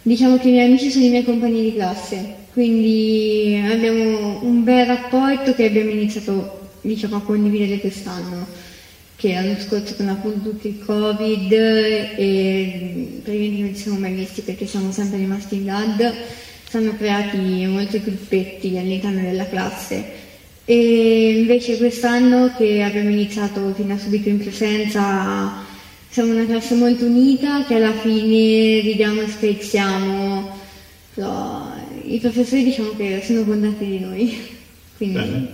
diciamo 0.03 0.37
che 0.39 0.49
i 0.49 0.53
miei 0.53 0.67
amici 0.67 0.91
sono 0.91 1.07
i 1.07 1.09
miei 1.09 1.25
compagni 1.25 1.63
di 1.63 1.75
classe, 1.75 2.35
quindi 2.53 3.59
abbiamo 3.67 4.41
un 4.43 4.63
bel 4.63 4.87
rapporto 4.87 5.55
che 5.55 5.65
abbiamo 5.65 5.89
iniziato 5.91 6.69
diciamo, 6.83 7.17
a 7.17 7.23
condividere 7.23 7.81
quest'anno, 7.81 8.47
che 9.17 9.33
l'anno 9.33 9.59
scorso 9.59 9.95
con 9.97 10.09
appunto 10.09 10.51
tutto 10.51 10.69
il 10.69 10.85
covid 10.85 11.51
e 11.53 13.21
praticamente 13.23 13.63
non 13.63 13.75
ci 13.75 13.83
siamo 13.83 13.99
mai 13.99 14.13
visti 14.13 14.43
perché 14.43 14.67
siamo 14.67 14.93
sempre 14.93 15.17
rimasti 15.17 15.55
in 15.57 15.65
DAD, 15.65 16.15
hanno 16.73 16.95
creati 16.97 17.39
molti 17.67 18.01
gruppetti 18.03 18.77
all'interno 18.77 19.23
della 19.23 19.49
classe 19.49 20.29
e 20.71 21.41
invece 21.41 21.79
quest'anno 21.79 22.55
che 22.57 22.85
abbiamo 22.85 23.11
iniziato 23.11 23.75
fin 23.75 23.89
da 23.89 23.99
subito 23.99 24.29
in 24.29 24.39
presenza 24.39 25.65
siamo 26.09 26.33
una 26.33 26.47
classe 26.47 26.77
molto 26.77 27.07
unita 27.07 27.65
che 27.65 27.75
alla 27.75 27.93
fine 27.93 28.79
ridiamo 28.79 29.21
e 29.21 29.27
scherziamo, 29.27 30.49
però 31.13 31.73
i 32.05 32.21
professori 32.21 32.63
diciamo 32.63 32.91
che 32.97 33.21
sono 33.25 33.43
contenti 33.43 33.85
di 33.85 33.99
noi. 33.99 34.39
Quindi... 34.97 35.49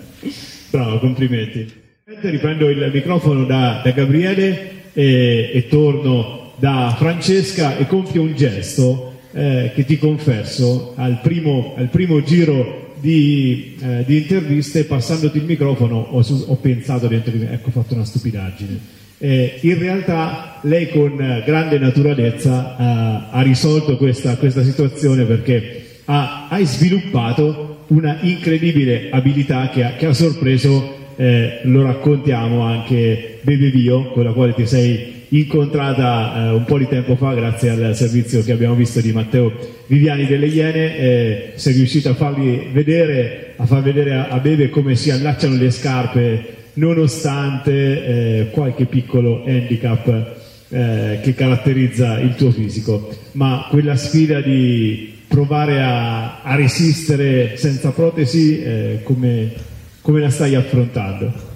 Bravo, 0.68 0.98
complimenti. 0.98 1.72
Riprendo 2.04 2.68
il 2.68 2.90
microfono 2.92 3.46
da, 3.46 3.80
da 3.82 3.92
Gabriele 3.92 4.92
e, 4.92 5.50
e, 5.50 5.66
torno 5.68 6.52
da 6.56 6.94
Francesca 6.94 7.78
e 7.78 7.86
compio 7.86 8.20
un 8.20 8.34
gesto 8.36 9.14
eh, 9.32 9.72
che 9.74 9.86
ti 9.86 9.96
confesso 9.96 10.92
al 10.96 11.20
primo, 11.22 11.72
al 11.78 11.88
primo 11.88 12.22
giro 12.22 12.85
di, 13.00 13.76
eh, 13.80 14.04
di, 14.06 14.18
interviste, 14.18 14.84
passandoti 14.84 15.38
il 15.38 15.44
microfono, 15.44 15.96
ho, 15.96 16.18
ho, 16.18 16.56
pensato 16.56 17.06
dentro 17.06 17.30
di 17.30 17.38
me, 17.38 17.52
ecco, 17.52 17.68
ho 17.68 17.72
fatto 17.72 17.94
una 17.94 18.04
stupidaggine. 18.04 18.94
Eh, 19.18 19.58
in 19.62 19.78
realtà 19.78 20.58
lei 20.62 20.90
con 20.90 21.16
grande 21.44 21.78
naturalezza 21.78 22.76
eh, 22.76 23.28
ha 23.30 23.42
risolto 23.42 23.96
questa, 23.96 24.36
questa 24.36 24.62
situazione 24.62 25.24
perché 25.24 26.00
ha, 26.04 26.48
hai 26.48 26.66
sviluppato 26.66 27.84
una 27.88 28.18
incredibile 28.22 29.08
abilità 29.10 29.70
che 29.70 29.84
ha, 29.84 29.92
che 29.92 30.06
ha 30.06 30.12
sorpreso, 30.12 30.94
eh, 31.16 31.60
lo 31.64 31.82
raccontiamo 31.82 32.62
anche 32.62 33.38
Bebe 33.42 33.70
Bio, 33.70 34.10
con 34.12 34.24
la 34.24 34.32
quale 34.32 34.54
ti 34.54 34.66
sei 34.66 35.15
incontrata 35.40 36.34
eh, 36.34 36.50
un 36.50 36.64
po' 36.64 36.78
di 36.78 36.88
tempo 36.88 37.16
fa 37.16 37.34
grazie 37.34 37.70
al 37.70 37.96
servizio 37.96 38.42
che 38.42 38.52
abbiamo 38.52 38.74
visto 38.74 39.00
di 39.00 39.12
Matteo 39.12 39.52
Viviani 39.86 40.26
delle 40.26 40.46
Iene, 40.46 40.98
eh, 40.98 41.52
sei 41.56 41.74
riuscito 41.74 42.10
a 42.10 42.14
fargli 42.14 42.68
vedere, 42.72 43.54
a 43.56 43.66
far 43.66 43.82
vedere 43.82 44.14
a, 44.14 44.28
a 44.28 44.38
Bebe 44.38 44.70
come 44.70 44.94
si 44.94 45.10
allacciano 45.10 45.56
le 45.56 45.70
scarpe 45.70 46.54
nonostante 46.74 47.72
eh, 47.72 48.50
qualche 48.50 48.84
piccolo 48.86 49.44
handicap 49.46 50.34
eh, 50.68 51.20
che 51.22 51.34
caratterizza 51.34 52.18
il 52.18 52.34
tuo 52.34 52.50
fisico, 52.50 53.08
ma 53.32 53.66
quella 53.70 53.96
sfida 53.96 54.40
di 54.40 55.14
provare 55.28 55.82
a, 55.82 56.42
a 56.42 56.54
resistere 56.54 57.56
senza 57.56 57.90
protesi, 57.90 58.62
eh, 58.62 59.00
come, 59.02 59.52
come 60.00 60.20
la 60.20 60.30
stai 60.30 60.54
affrontando? 60.54 61.54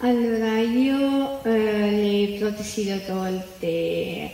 Allora, 0.00 0.57
protesi 2.38 2.84
le 2.84 2.94
ho 2.94 3.00
tolte 3.06 4.30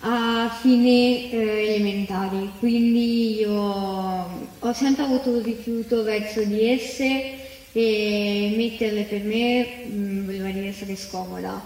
a 0.00 0.50
fine 0.60 1.30
eh, 1.30 1.74
elementari, 1.74 2.50
quindi 2.58 3.38
io 3.38 3.52
ho 3.52 4.72
sempre 4.72 5.04
avuto 5.04 5.30
un 5.30 5.42
rifiuto 5.42 6.02
verso 6.02 6.42
di 6.42 6.68
esse 6.68 7.40
e 7.72 8.52
metterle 8.56 9.04
per 9.04 9.22
me 9.22 9.84
mh, 9.86 10.24
voleva 10.24 10.48
dire 10.48 10.68
essere 10.68 10.96
scomoda 10.96 11.60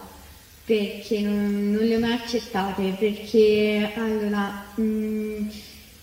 perché 0.65 1.21
non, 1.21 1.73
non 1.73 1.85
le 1.85 1.97
ho 1.97 1.99
mai 1.99 2.13
accettate 2.13 2.95
perché 2.99 3.93
allora 3.95 4.67
mh, 4.75 5.49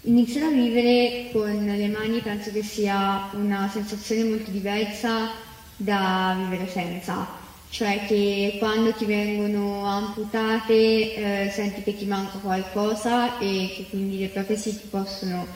iniziare 0.04 0.48
a 0.48 0.50
vivere 0.50 1.30
con 1.32 1.66
le 1.66 1.88
mani 1.88 2.20
penso 2.20 2.52
che 2.52 2.64
sia 2.64 3.30
una 3.34 3.70
sensazione 3.72 4.24
molto 4.24 4.52
diversa 4.52 5.30
da 5.76 6.36
vivere 6.38 6.70
senza 6.70 7.43
cioè 7.74 8.06
che 8.06 8.58
quando 8.60 8.94
ti 8.94 9.06
vengono 9.06 9.84
amputate 9.88 11.46
eh, 11.46 11.50
senti 11.50 11.82
che 11.82 11.98
ti 11.98 12.06
manca 12.06 12.38
qualcosa 12.38 13.40
e 13.40 13.74
che 13.76 13.86
quindi 13.90 14.20
le 14.20 14.28
protesi 14.28 14.80
ti 14.80 14.88
possono 14.92 15.48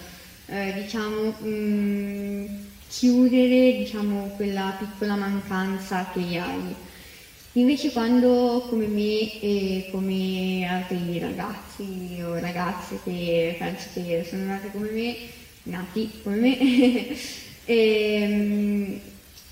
eh, 0.47 0.73
diciamo 0.81 1.29
mh, 1.29 2.45
chiudere 2.89 3.77
diciamo, 3.77 4.33
quella 4.35 4.75
piccola 4.79 5.13
mancanza 5.15 6.09
che 6.11 6.39
hai. 6.39 6.73
Invece 7.53 7.91
quando 7.91 8.65
come 8.67 8.87
me 8.87 9.39
e 9.39 9.87
come 9.91 10.65
altri 10.67 11.19
ragazzi 11.19 12.19
o 12.23 12.39
ragazze 12.39 12.99
che 13.03 13.55
penso 13.59 13.89
che 13.93 14.25
sono 14.27 14.45
nate 14.45 14.71
come 14.71 14.89
me, 14.89 15.15
nati 15.63 16.09
come 16.23 16.35
me, 16.37 16.57
e, 17.65 19.01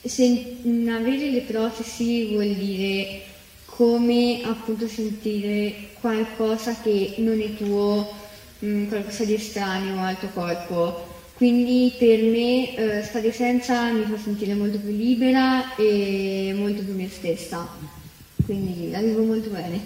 ehm, 0.06 0.10
se, 0.10 0.92
avere 0.92 1.32
le 1.32 1.42
protesi 1.42 2.28
vuol 2.28 2.54
dire 2.54 3.22
come 3.66 4.42
appunto 4.44 4.88
sentire 4.88 5.74
qualcosa 6.00 6.80
che 6.82 7.16
non 7.18 7.42
è 7.42 7.56
tuo, 7.56 8.14
mh, 8.60 8.68
mm, 8.68 8.88
qualcosa 8.88 9.26
di 9.26 9.34
estraneo 9.34 10.00
al 10.02 10.20
tuo 10.20 10.30
corpo. 10.30 11.14
Quindi 11.36 11.94
per 11.98 12.22
me 12.22 12.76
eh, 12.76 13.04
stare 13.04 13.34
senza 13.34 13.92
mi 13.92 14.06
fa 14.06 14.18
sentire 14.18 14.54
molto 14.54 14.78
più 14.80 14.96
libera 14.96 15.76
e 15.76 16.54
molto 16.56 16.82
più 16.82 16.96
me 16.96 17.10
stessa. 17.10 17.68
Quindi 18.46 18.90
la 18.92 19.02
vivo 19.02 19.24
molto 19.24 19.50
bene. 19.50 19.82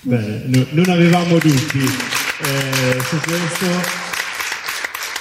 Bene, 0.00 0.42
no, 0.46 0.66
non 0.70 0.88
avevamo 0.88 1.38
dubbi 1.38 1.84
eh, 1.84 3.00
su 3.02 3.16
questo. 3.20 4.05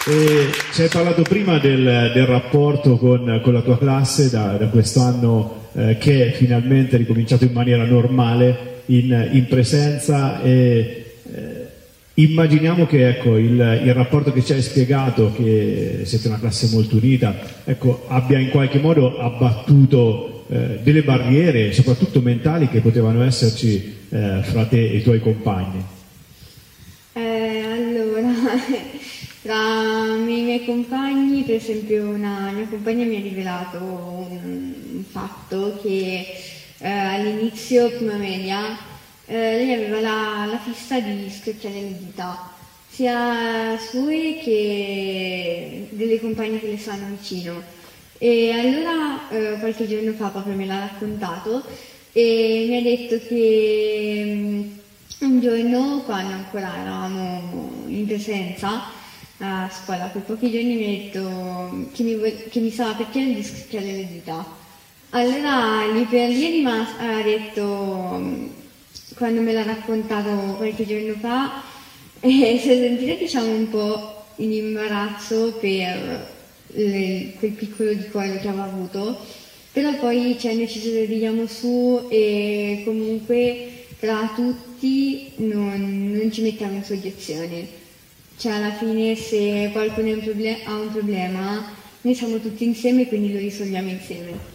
E 0.08 0.52
ci 0.72 0.84
hai 0.84 0.88
parlato 0.88 1.24
prima 1.24 1.58
del, 1.58 2.12
del 2.14 2.26
rapporto 2.28 2.98
con, 2.98 3.42
con, 3.44 3.54
la 3.54 3.62
tua 3.62 3.80
classe 3.80 4.30
da, 4.30 4.56
da 4.56 4.68
quest'anno 4.68 5.70
eh, 5.74 5.98
che 5.98 6.28
è 6.28 6.32
finalmente 6.32 6.96
ricominciato 6.98 7.44
in 7.44 7.52
maniera 7.52 7.86
normale 7.86 8.84
in, 8.86 9.30
in 9.32 9.48
presenza 9.48 10.44
e 10.44 11.14
eh, 11.34 11.66
immaginiamo 12.14 12.86
che 12.86 13.08
ecco, 13.08 13.38
il, 13.38 13.82
il, 13.84 13.94
rapporto 13.96 14.32
che 14.32 14.44
ci 14.44 14.54
hai 14.54 14.62
spiegato, 14.62 15.34
che 15.34 16.02
siete 16.04 16.28
una 16.28 16.40
classe 16.40 16.70
molto 16.72 16.98
unita, 16.98 17.36
ecco, 17.64 18.06
abbia 18.08 18.38
in 18.38 18.50
qualche 18.50 18.78
modo 18.78 19.18
abbattuto 19.18 20.46
eh, 20.50 20.80
delle 20.84 21.02
barriere, 21.02 21.74
soprattutto 21.74 22.22
mentali, 22.22 22.70
che 22.70 22.80
potevano 22.80 23.24
esserci 23.24 23.96
eh, 24.10 24.42
fra 24.44 24.66
te 24.66 24.88
e 24.88 24.98
i 24.98 25.02
tuoi 25.02 25.20
compagni. 25.20 25.84
Eh, 27.14 27.64
allora, 27.74 28.30
tra 29.46 30.06
i 30.08 30.42
miei 30.42 30.66
compagni, 30.66 31.44
per 31.44 31.58
esempio, 31.58 32.10
una 32.10 32.50
mia 32.50 32.66
compagna 32.68 33.06
mi 33.06 33.18
ha 33.18 33.20
rivelato 33.20 33.78
un, 33.78 35.04
fatto 35.08 35.78
che 35.84 36.26
eh, 36.80 36.90
all'inizio, 36.90 37.92
prima 37.92 38.16
media, 38.16 38.76
eh, 39.28 39.36
lei 39.36 39.72
aveva 39.72 40.02
la, 40.02 40.48
la, 40.50 40.58
fissa 40.58 41.00
di 41.00 41.30
scricchiare 41.30 41.80
le 41.80 41.96
dita, 41.96 42.50
sia 42.90 43.78
sue 43.78 44.40
che 44.42 45.90
delle 45.92 46.20
compagne 46.20 46.60
che 46.60 46.68
le 46.68 46.80
stanno 46.80 47.16
vicino. 47.16 47.62
E 48.18 48.50
allora 48.52 49.30
eh, 49.30 49.60
qualche 49.60 49.88
giorno 49.88 50.14
fa 50.14 50.30
proprio 50.30 50.56
me 50.56 50.66
l'ha 50.66 50.80
raccontato 50.80 51.64
e 52.14 52.66
mi 52.68 52.78
ha 52.78 52.82
detto 52.82 53.20
che 53.28 54.24
um, 54.26 54.80
un 55.20 55.40
giorno, 55.40 56.02
quando 56.04 56.34
ancora 56.34 56.76
eravamo 56.82 57.84
in 57.86 58.08
presenza, 58.08 58.95
a 59.40 59.70
scuola, 59.70 60.06
per 60.06 60.22
pochi 60.22 60.50
giorni 60.50 60.76
mi 60.76 60.84
ha 60.84 60.88
detto 60.88 61.90
che 61.92 62.04
mi, 62.04 62.18
che 62.50 62.60
mi 62.60 62.70
stava 62.70 63.06
chiedere 63.12 63.36
di 63.36 63.44
scricchiare 63.44 63.86
le 63.86 64.08
dita. 64.08 64.46
Allora 65.10 65.92
lì 65.92 66.04
per 66.06 66.30
lì 66.30 66.46
è 66.46 66.52
rimasto, 66.52 67.04
ha 67.04 67.22
detto, 67.22 68.52
quando 69.16 69.42
me 69.42 69.54
l'ha 69.54 69.64
raccontato 69.64 70.56
qualche 70.56 70.86
giorno 70.86 71.14
fa, 71.20 71.62
eh, 72.22 72.60
si 72.62 72.70
è 72.70 72.76
sentita 72.76 73.14
diciamo 73.16 73.52
un 73.52 73.70
po' 73.70 74.26
in 74.38 74.52
imbarazzo 74.52 75.54
per 75.60 76.34
le, 76.68 77.34
quel 77.38 77.52
piccolo 77.52 77.94
di 77.94 78.08
cuore 78.10 78.40
che 78.40 78.48
aveva 78.48 78.64
avuto, 78.64 79.18
però 79.72 79.94
poi 79.96 80.38
ci 80.40 80.48
hanno 80.48 80.60
deciso 80.60 80.90
che 80.90 81.06
ridiamo 81.06 81.46
su 81.46 82.08
e 82.10 82.82
comunque 82.86 83.86
tra 84.00 84.32
tutti 84.36 85.32
non, 85.38 86.12
non 86.14 86.32
ci 86.32 86.42
mettiamo 86.42 86.76
in 86.76 86.84
soggezione 86.84 87.84
cioè 88.38 88.52
alla 88.54 88.74
fine 88.74 89.16
se 89.16 89.70
qualcuno 89.72 90.10
un 90.10 90.22
proble- 90.22 90.64
ha 90.66 90.76
un 90.76 90.92
problema, 90.92 91.66
noi 92.02 92.14
siamo 92.16 92.40
tutti 92.40 92.66
insieme 92.66 93.04
e 93.04 93.08
quindi 93.08 93.32
lo 93.32 93.40
risolviamo 93.40 93.90
insieme. 93.90 94.54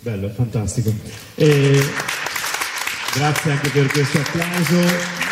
Bello, 0.00 0.28
fantastico. 0.28 0.92
E 1.34 1.80
grazie 3.14 3.50
anche 3.50 3.70
per 3.70 3.86
questo 3.88 4.18
applauso. 4.18 5.24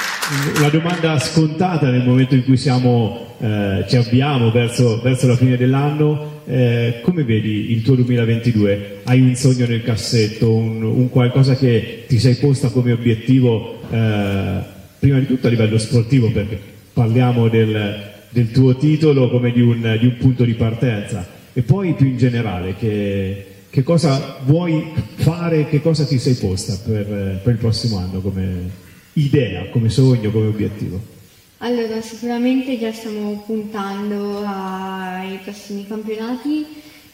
La 0.61 0.70
domanda 0.70 1.18
scontata 1.18 1.90
nel 1.90 2.02
momento 2.02 2.35
in 2.35 2.44
cui 2.44 2.57
siamo, 2.57 3.37
eh, 3.38 3.85
ci 3.88 3.96
avviamo 3.96 4.50
verso, 4.50 5.00
verso, 5.02 5.26
la 5.26 5.37
fine 5.37 5.59
dell'anno, 5.59 6.40
eh, 6.46 7.00
come 7.02 7.24
vedi 7.24 7.72
il 7.72 7.83
tuo 7.83 7.94
2022? 7.94 9.02
Hai 9.04 9.20
un 9.20 9.35
sogno 9.37 9.66
nel 9.66 9.83
cassetto, 9.83 10.52
un, 10.52 10.83
un 10.83 11.11
qualcosa 11.11 11.54
che 11.57 12.07
ti 12.09 12.18
sei 12.18 12.37
posta 12.37 12.70
come 12.70 12.92
obiettivo, 12.92 13.80
eh, 13.90 14.59
prima 14.98 15.18
di 15.18 15.26
tutto 15.26 15.46
a 15.46 15.50
livello 15.50 15.76
sportivo, 15.78 16.33
perché 16.33 16.73
parliamo 16.94 17.48
del, 17.48 18.12
del 18.30 18.50
tuo 18.52 18.76
titolo 18.76 19.28
come 19.28 19.52
di 19.52 19.61
un, 19.61 19.96
di 20.00 20.07
un, 20.07 20.16
punto 20.16 20.44
di 20.44 20.54
partenza 20.54 21.26
e 21.52 21.62
poi 21.62 21.92
più 21.94 22.07
in 22.07 22.16
generale 22.16 22.76
che, 22.76 23.46
che, 23.68 23.83
cosa 23.83 24.38
vuoi 24.44 24.92
fare, 25.16 25.68
che 25.68 25.83
cosa 25.83 26.07
ti 26.07 26.18
sei 26.18 26.35
posta 26.35 26.78
per, 26.85 27.40
per 27.42 27.52
il 27.52 27.59
prossimo 27.59 27.98
anno 27.98 28.20
come 28.20 28.70
idea, 29.14 29.68
come 29.70 29.88
sogno, 29.90 30.30
come 30.30 30.46
obiettivo? 30.46 31.12
Allora, 31.59 32.00
sicuramente 32.00 32.78
già 32.78 32.92
stiamo 32.92 33.42
puntando 33.44 34.42
ai 34.44 35.38
prossimi 35.42 35.87
campionati 35.87 36.66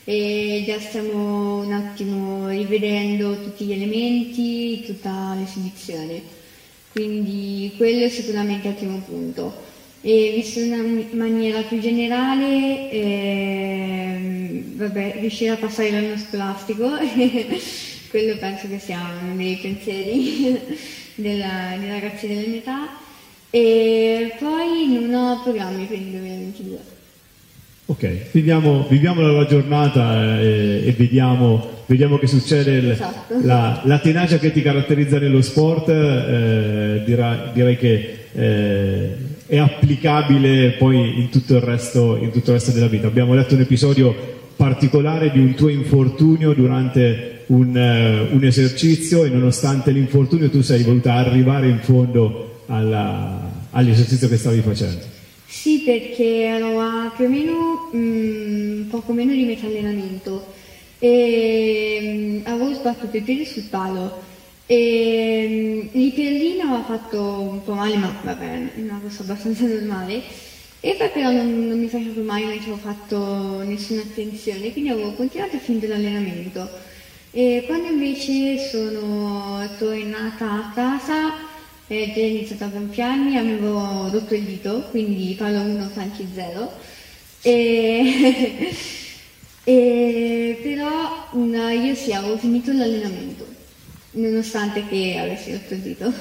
e 0.04 0.64
già 0.66 0.78
stiamo 0.78 1.62
un 1.62 1.72
attimo 1.72 2.48
rivedendo 2.48 3.42
tutti 3.42 3.64
gli 3.64 3.72
elementi, 3.72 4.82
tutta 4.84 5.36
l'esibizione. 5.38 6.20
Quindi 6.92 7.72
quello 7.76 8.04
è 8.04 8.08
sicuramente 8.08 8.68
il 8.68 8.74
primo 8.74 9.00
punto. 9.06 9.68
E 10.02 10.32
visto 10.34 10.60
in 10.60 10.72
una 10.72 11.04
maniera 11.12 11.60
più 11.60 11.78
generale, 11.78 12.90
eh, 12.90 14.64
vabbè, 14.76 15.16
riuscire 15.20 15.50
a 15.50 15.56
passare 15.56 15.90
l'anno 15.90 16.16
scolastico, 16.16 16.88
quello 18.08 18.36
penso 18.38 18.66
che 18.68 18.78
sia 18.78 18.98
uno 19.22 19.36
dei 19.36 19.58
pensieri 19.60 20.58
della, 21.16 21.76
dei 21.78 21.90
ragazzi 21.90 22.28
della 22.28 22.46
mia 22.46 22.56
età, 22.56 22.88
e 23.50 24.34
poi 24.38 24.88
non 24.88 25.12
ho 25.12 25.42
programmi 25.42 25.84
per 25.84 25.98
il 25.98 26.04
2022. 26.04 26.78
Ok, 27.86 28.30
viviamo, 28.30 28.86
viviamo 28.88 29.20
la 29.20 29.46
giornata 29.46 30.40
e, 30.40 30.82
e 30.86 30.92
vediamo, 30.92 31.82
vediamo, 31.86 32.16
che 32.18 32.26
succede. 32.26 32.92
Esatto. 32.92 33.38
La, 33.42 33.82
la, 33.84 33.98
tenacia 33.98 34.38
che 34.38 34.52
ti 34.52 34.62
caratterizza 34.62 35.18
nello 35.18 35.42
sport, 35.42 35.88
eh, 35.88 37.02
dirà, 37.04 37.50
direi 37.52 37.76
che 37.76 38.18
eh, 38.32 39.14
è 39.50 39.58
applicabile 39.58 40.76
poi 40.78 41.18
in 41.18 41.28
tutto, 41.28 41.58
resto, 41.58 42.16
in 42.16 42.30
tutto 42.30 42.52
il 42.52 42.58
resto 42.58 42.70
della 42.70 42.86
vita. 42.86 43.08
Abbiamo 43.08 43.34
letto 43.34 43.54
un 43.54 43.60
episodio 43.62 44.14
particolare 44.54 45.32
di 45.32 45.40
un 45.40 45.54
tuo 45.54 45.68
infortunio 45.68 46.52
durante 46.52 47.42
un, 47.46 47.74
uh, 47.74 48.32
un 48.32 48.44
esercizio 48.44 49.24
e 49.24 49.28
nonostante 49.28 49.90
l'infortunio 49.90 50.50
tu 50.50 50.60
sei 50.60 50.84
voluta 50.84 51.14
arrivare 51.14 51.68
in 51.68 51.80
fondo 51.80 52.60
alla, 52.66 53.50
all'esercizio 53.72 54.28
che 54.28 54.36
stavi 54.36 54.60
facendo. 54.60 55.02
Sì, 55.48 55.82
perché 55.84 56.42
ero 56.44 56.78
a 56.78 57.12
più 57.16 57.24
o 57.24 57.28
meno 57.28 57.88
mh, 57.90 57.98
mm, 57.98 58.82
poco 58.88 59.12
meno 59.12 59.32
di 59.32 59.42
metà 59.42 59.66
allenamento 59.66 60.46
e 61.00 61.98
mh, 62.00 62.06
mm, 62.06 62.38
avevo 62.44 62.72
sbattuto 62.72 63.16
i 63.16 63.22
piedi 63.22 63.44
sul 63.44 63.64
palo 63.68 64.28
e 64.70 65.88
l'ipellino 65.92 66.64
mm, 66.64 66.72
ha 66.72 66.84
fatto 66.84 67.20
un 67.20 67.64
po' 67.64 67.72
male, 67.74 67.96
ma 67.96 68.14
vabbè, 68.22 68.74
è 68.74 68.80
una 68.80 69.00
cosa 69.02 69.22
abbastanza 69.22 69.66
normale. 69.66 70.22
E 70.78 70.94
poi 70.94 71.10
però 71.10 71.32
non, 71.32 71.66
non 71.66 71.78
mi 71.80 71.88
faceva 71.88 72.12
più 72.12 72.22
male, 72.22 72.44
non 72.44 72.54
ci 72.54 72.70
avevo 72.70 72.76
fatto 72.76 73.62
nessuna 73.64 74.02
attenzione, 74.02 74.70
quindi 74.70 74.90
avevo 74.90 75.12
continuato 75.14 75.56
a 75.56 75.58
finire 75.58 75.88
l'allenamento. 75.88 76.68
E 77.32 77.64
quando 77.66 77.88
invece 77.88 78.58
sono 78.68 79.68
tornata 79.76 80.52
a 80.52 80.72
casa 80.72 81.34
è 81.88 81.94
iniziato 81.94 82.64
a 82.64 82.68
gonfiarmi, 82.68 83.36
avevo 83.36 84.08
rotto 84.08 84.34
il 84.34 84.42
dito, 84.42 84.86
quindi 84.90 85.34
palo 85.36 85.60
1 85.62 85.90
tanti 85.92 86.28
0. 86.32 86.72
E 87.42 88.70
E, 89.64 90.58
però 90.62 91.28
mh, 91.32 91.84
io 91.84 91.94
sì, 91.94 92.12
avevo 92.12 92.36
finito 92.38 92.72
l'allenamento, 92.72 93.46
nonostante 94.12 94.84
che 94.88 95.18
avessi 95.18 95.52
rotto 95.52 95.74
il 95.74 95.80
dito. 95.80 96.12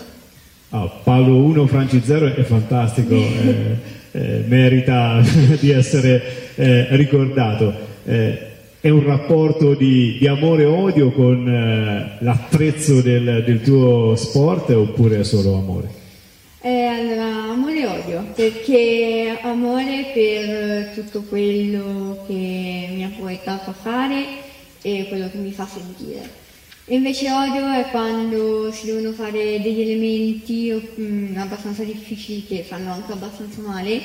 Ah, 0.69 0.87
Paolo 1.03 1.37
1, 1.37 1.67
Franci 1.67 2.01
0 2.03 2.35
è 2.35 2.43
fantastico, 2.43 3.15
eh, 3.15 3.75
eh, 4.11 4.43
merita 4.47 5.21
di 5.59 5.71
essere 5.71 6.53
eh, 6.55 6.87
ricordato. 6.91 7.73
Eh, 8.05 8.47
è 8.81 8.89
un 8.89 9.03
rapporto 9.03 9.73
di, 9.73 10.17
di 10.19 10.27
amore 10.27 10.63
e 10.63 10.67
odio 10.67 11.11
con 11.11 11.47
eh, 11.47 12.23
l'attrezzo 12.23 13.01
del, 13.01 13.43
del 13.45 13.61
tuo 13.61 14.15
sport 14.15 14.69
oppure 14.69 15.19
è 15.19 15.23
solo 15.23 15.55
amore? 15.55 15.97
Eh, 16.61 16.85
allora, 16.85 17.51
amore 17.51 17.81
e 17.81 17.85
odio, 17.85 18.25
perché 18.35 19.37
amore 19.41 20.11
per 20.13 20.91
tutto 20.93 21.23
quello 21.23 22.23
che 22.27 22.89
mi 22.93 23.03
ha 23.03 23.11
portato 23.17 23.69
a 23.69 23.73
fare 23.73 24.25
e 24.81 25.05
quello 25.09 25.29
che 25.29 25.37
mi 25.37 25.51
fa 25.51 25.65
sentire. 25.65 26.47
Invece 26.91 27.31
odio 27.31 27.71
è 27.71 27.85
quando 27.91 28.71
si 28.71 28.87
devono 28.87 29.11
fare 29.11 29.61
degli 29.61 29.81
elementi 29.81 30.71
mm, 30.99 31.37
abbastanza 31.37 31.83
difficili 31.83 32.43
che 32.47 32.63
fanno 32.63 32.91
anche 32.91 33.11
abbastanza 33.11 33.61
male, 33.61 34.01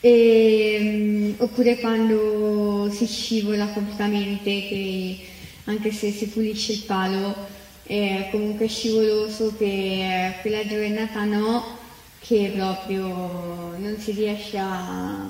e, 0.00 0.78
mm, 0.80 1.32
oppure 1.36 1.78
quando 1.78 2.90
si 2.90 3.06
scivola 3.06 3.66
completamente, 3.66 4.66
che 4.68 5.18
anche 5.64 5.92
se 5.92 6.10
si 6.12 6.28
pulisce 6.28 6.72
il 6.72 6.82
palo 6.86 7.34
è 7.82 8.28
comunque 8.30 8.68
scivoloso, 8.68 9.54
che 9.58 10.36
quella 10.40 10.66
giornata 10.66 11.24
no, 11.24 11.76
che 12.20 12.52
proprio 12.56 13.76
non 13.76 13.96
si 13.98 14.12
riesce 14.12 14.56
a 14.56 15.28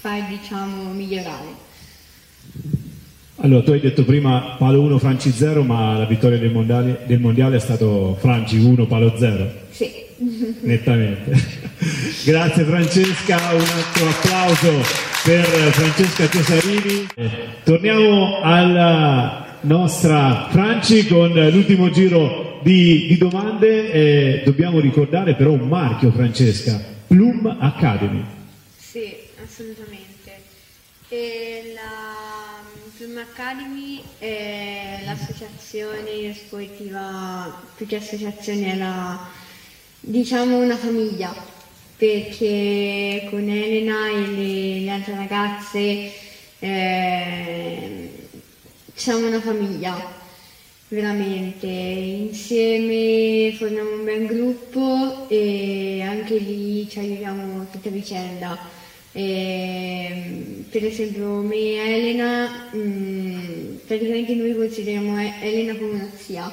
far 0.00 0.26
diciamo 0.26 0.92
migliorare. 0.92 1.65
Allora, 3.38 3.62
tu 3.62 3.72
hai 3.72 3.80
detto 3.80 4.04
prima 4.04 4.56
palo 4.58 4.80
1, 4.80 4.98
Franci 4.98 5.30
0, 5.30 5.62
ma 5.62 5.98
la 5.98 6.06
vittoria 6.06 6.38
del 6.38 6.50
mondiale, 6.50 7.00
del 7.06 7.20
mondiale 7.20 7.56
è 7.56 7.60
stato 7.60 8.16
Franci 8.18 8.56
1, 8.56 8.86
palo 8.86 9.14
0. 9.16 9.50
Sì. 9.70 10.04
Nettamente. 10.62 11.32
Grazie 12.24 12.64
Francesca, 12.64 13.36
un 13.52 13.60
altro 13.60 14.08
applauso 14.08 14.72
per 15.22 15.44
Francesca 15.44 16.28
Cesarini. 16.28 17.06
Torniamo 17.62 18.40
alla 18.40 19.58
nostra 19.62 20.48
Franci 20.50 21.06
con 21.06 21.32
l'ultimo 21.32 21.90
giro 21.90 22.60
di, 22.62 23.06
di 23.06 23.18
domande. 23.18 23.92
Eh, 23.92 24.42
dobbiamo 24.46 24.80
ricordare 24.80 25.34
però 25.34 25.52
un 25.52 25.68
marchio, 25.68 26.10
Francesca, 26.10 26.82
Plum 27.06 27.54
Academy. 27.60 28.24
Sì, 28.78 29.14
assolutamente. 29.42 30.04
E 31.08 31.74
la 31.74 32.15
Plum 33.16 33.28
Academy 33.32 34.02
è 34.18 35.00
l'associazione 35.06 36.34
sportiva, 36.34 37.62
più 37.74 37.86
che 37.86 37.96
associazione 37.96 38.74
è 38.74 38.76
la, 38.76 39.26
diciamo 40.00 40.58
una 40.58 40.76
famiglia, 40.76 41.34
perché 41.96 43.26
con 43.30 43.48
Elena 43.48 44.08
e 44.08 44.26
le, 44.26 44.80
le 44.80 44.90
altre 44.90 45.14
ragazze 45.14 46.12
eh, 46.58 48.10
siamo 48.92 49.28
una 49.28 49.40
famiglia, 49.40 49.96
veramente. 50.88 51.66
Insieme 51.66 53.54
formiamo 53.56 53.94
un 53.94 54.04
bel 54.04 54.26
gruppo 54.26 55.26
e 55.30 56.02
anche 56.02 56.36
lì 56.36 56.86
ci 56.86 56.98
aiutiamo 56.98 57.66
tutti 57.72 57.88
a 57.88 57.92
vicenda. 57.92 58.74
E, 59.12 60.64
per 60.68 60.84
esempio 60.84 61.40
me 61.40 61.54
e 61.54 61.76
Elena, 61.78 62.68
mh, 62.70 62.78
praticamente 63.96 64.34
noi 64.34 64.54
consideriamo 64.54 65.18
Elena 65.40 65.74
come 65.76 65.90
una 65.90 66.10
zia, 66.16 66.50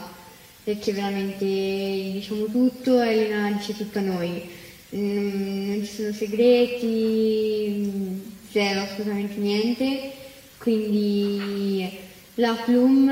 perché 0.63 0.91
veramente 0.93 1.45
diciamo 1.45 2.45
tutto, 2.45 3.01
Elena 3.01 3.51
dice 3.51 3.75
tutto 3.75 3.99
a 3.99 4.01
noi. 4.01 4.49
Mm, 4.95 5.67
non 5.69 5.85
ci 5.85 5.91
sono 5.91 6.13
segreti, 6.13 7.91
mm, 7.91 8.19
zero 8.51 8.81
assolutamente 8.81 9.35
niente, 9.37 10.11
quindi 10.57 11.89
la 12.35 12.53
Plum 12.65 13.09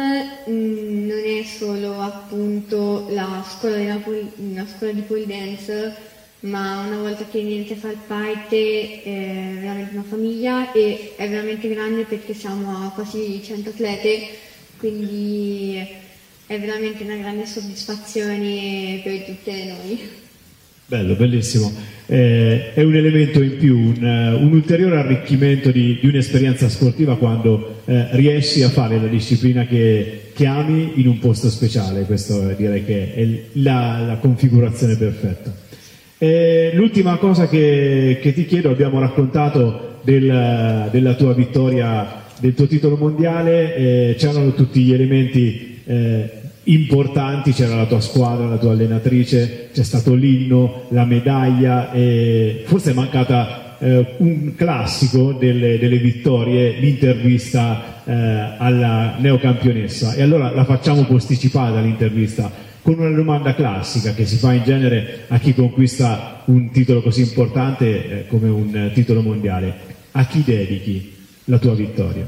mm, 0.50 1.08
non 1.08 1.24
è 1.24 1.44
solo 1.44 2.02
appunto 2.02 3.08
la 3.10 3.46
scuola, 3.48 3.76
della 3.76 4.00
la 4.54 4.68
scuola 4.68 4.94
di 4.94 5.02
pole 5.02 5.26
dance, 5.26 5.96
ma 6.42 6.84
una 6.88 6.98
volta 6.98 7.26
che 7.30 7.38
inizi 7.38 7.74
a 7.74 7.76
far 7.76 7.96
parte 8.08 9.04
è 9.04 9.58
veramente 9.60 9.94
una 9.94 10.06
famiglia 10.08 10.72
e 10.72 11.14
è 11.16 11.30
veramente 11.30 11.70
grande 11.70 12.04
perché 12.04 12.34
siamo 12.34 12.86
a 12.86 12.92
quasi 12.92 13.42
100 13.44 13.70
atlete, 13.70 14.28
quindi 14.78 15.78
è 16.48 16.60
veramente 16.60 17.04
una 17.04 17.16
grande 17.18 17.46
soddisfazione 17.46 19.02
per 19.04 19.24
tutte 19.24 19.66
noi. 19.66 20.00
Bello, 20.88 21.16
bellissimo. 21.16 21.72
Eh, 22.08 22.74
è 22.74 22.84
un 22.84 22.96
elemento 22.96 23.42
in 23.42 23.58
più, 23.58 23.78
un, 23.78 24.04
eh, 24.04 24.34
un 24.34 24.52
ulteriore 24.52 24.98
arricchimento 24.98 25.72
di, 25.72 26.00
di 26.02 26.08
un'esperienza 26.08 26.68
sportiva 26.68 27.18
quando 27.18 27.84
eh, 27.86 28.08
riesci 28.18 28.62
a 28.64 28.70
fare 28.70 29.00
la 29.00 29.08
disciplina 29.08 29.66
che, 29.66 30.32
che 30.34 30.46
ami 30.48 30.94
in 30.96 31.08
un 31.08 31.20
posto 31.20 31.50
speciale. 31.50 32.04
Questo 32.04 32.50
eh, 32.50 32.56
direi 32.58 32.84
che 32.84 33.14
è 33.14 33.28
la, 33.54 34.04
la 34.06 34.18
configurazione 34.18 34.98
perfetta. 34.98 35.61
Eh, 36.24 36.70
l'ultima 36.76 37.18
cosa 37.18 37.48
che, 37.48 38.20
che 38.22 38.32
ti 38.32 38.46
chiedo, 38.46 38.70
abbiamo 38.70 39.00
raccontato 39.00 39.96
del- 40.04 40.88
della 40.92 41.16
tua 41.16 41.34
vittoria, 41.34 42.26
del 42.40 42.54
tuo 42.54 42.68
titolo 42.68 42.96
mondiale, 42.96 43.76
eh, 43.76 44.16
c'erano 44.20 44.54
tutti 44.54 44.84
gli 44.84 44.94
elementi 44.94 45.80
eh, 45.84 46.30
importanti, 46.66 47.54
c'era 47.54 47.74
la 47.74 47.88
tua 47.88 48.02
squadra, 48.02 48.46
la 48.46 48.60
tua 48.60 48.74
allenatrice, 48.74 49.70
c'è 49.74 49.82
stato 49.82 50.14
l'inno, 50.14 50.84
la 50.90 51.06
medaglia, 51.06 51.92
e 51.92 52.66
forse 52.66 52.92
è 52.92 52.94
mancata 52.94 53.78
eh, 53.80 54.06
un 54.18 54.54
classico 54.56 55.32
delle, 55.32 55.80
delle 55.80 55.98
vittorie, 55.98 56.78
l'intervista 56.80 58.04
eh, 58.06 58.14
alla 58.60 59.16
neocampionessa. 59.18 60.14
E 60.14 60.22
allora 60.22 60.52
la 60.52 60.66
facciamo 60.66 61.04
posticipata 61.06 61.82
l'intervista 61.82 62.70
con 62.82 62.98
una 62.98 63.16
domanda 63.16 63.54
classica 63.54 64.14
che 64.14 64.26
si 64.26 64.38
fa 64.38 64.54
in 64.54 64.64
genere 64.64 65.26
a 65.28 65.38
chi 65.38 65.54
conquista 65.54 66.42
un 66.46 66.72
titolo 66.72 67.02
così 67.02 67.22
importante 67.22 67.86
eh, 67.86 68.28
come 68.28 68.50
un 68.50 68.92
titolo 68.94 69.22
mondiale. 69.22 69.90
A 70.12 70.26
chi 70.26 70.44
dedichi 70.44 71.16
la 71.46 71.58
tua 71.58 71.74
vittoria? 71.74 72.28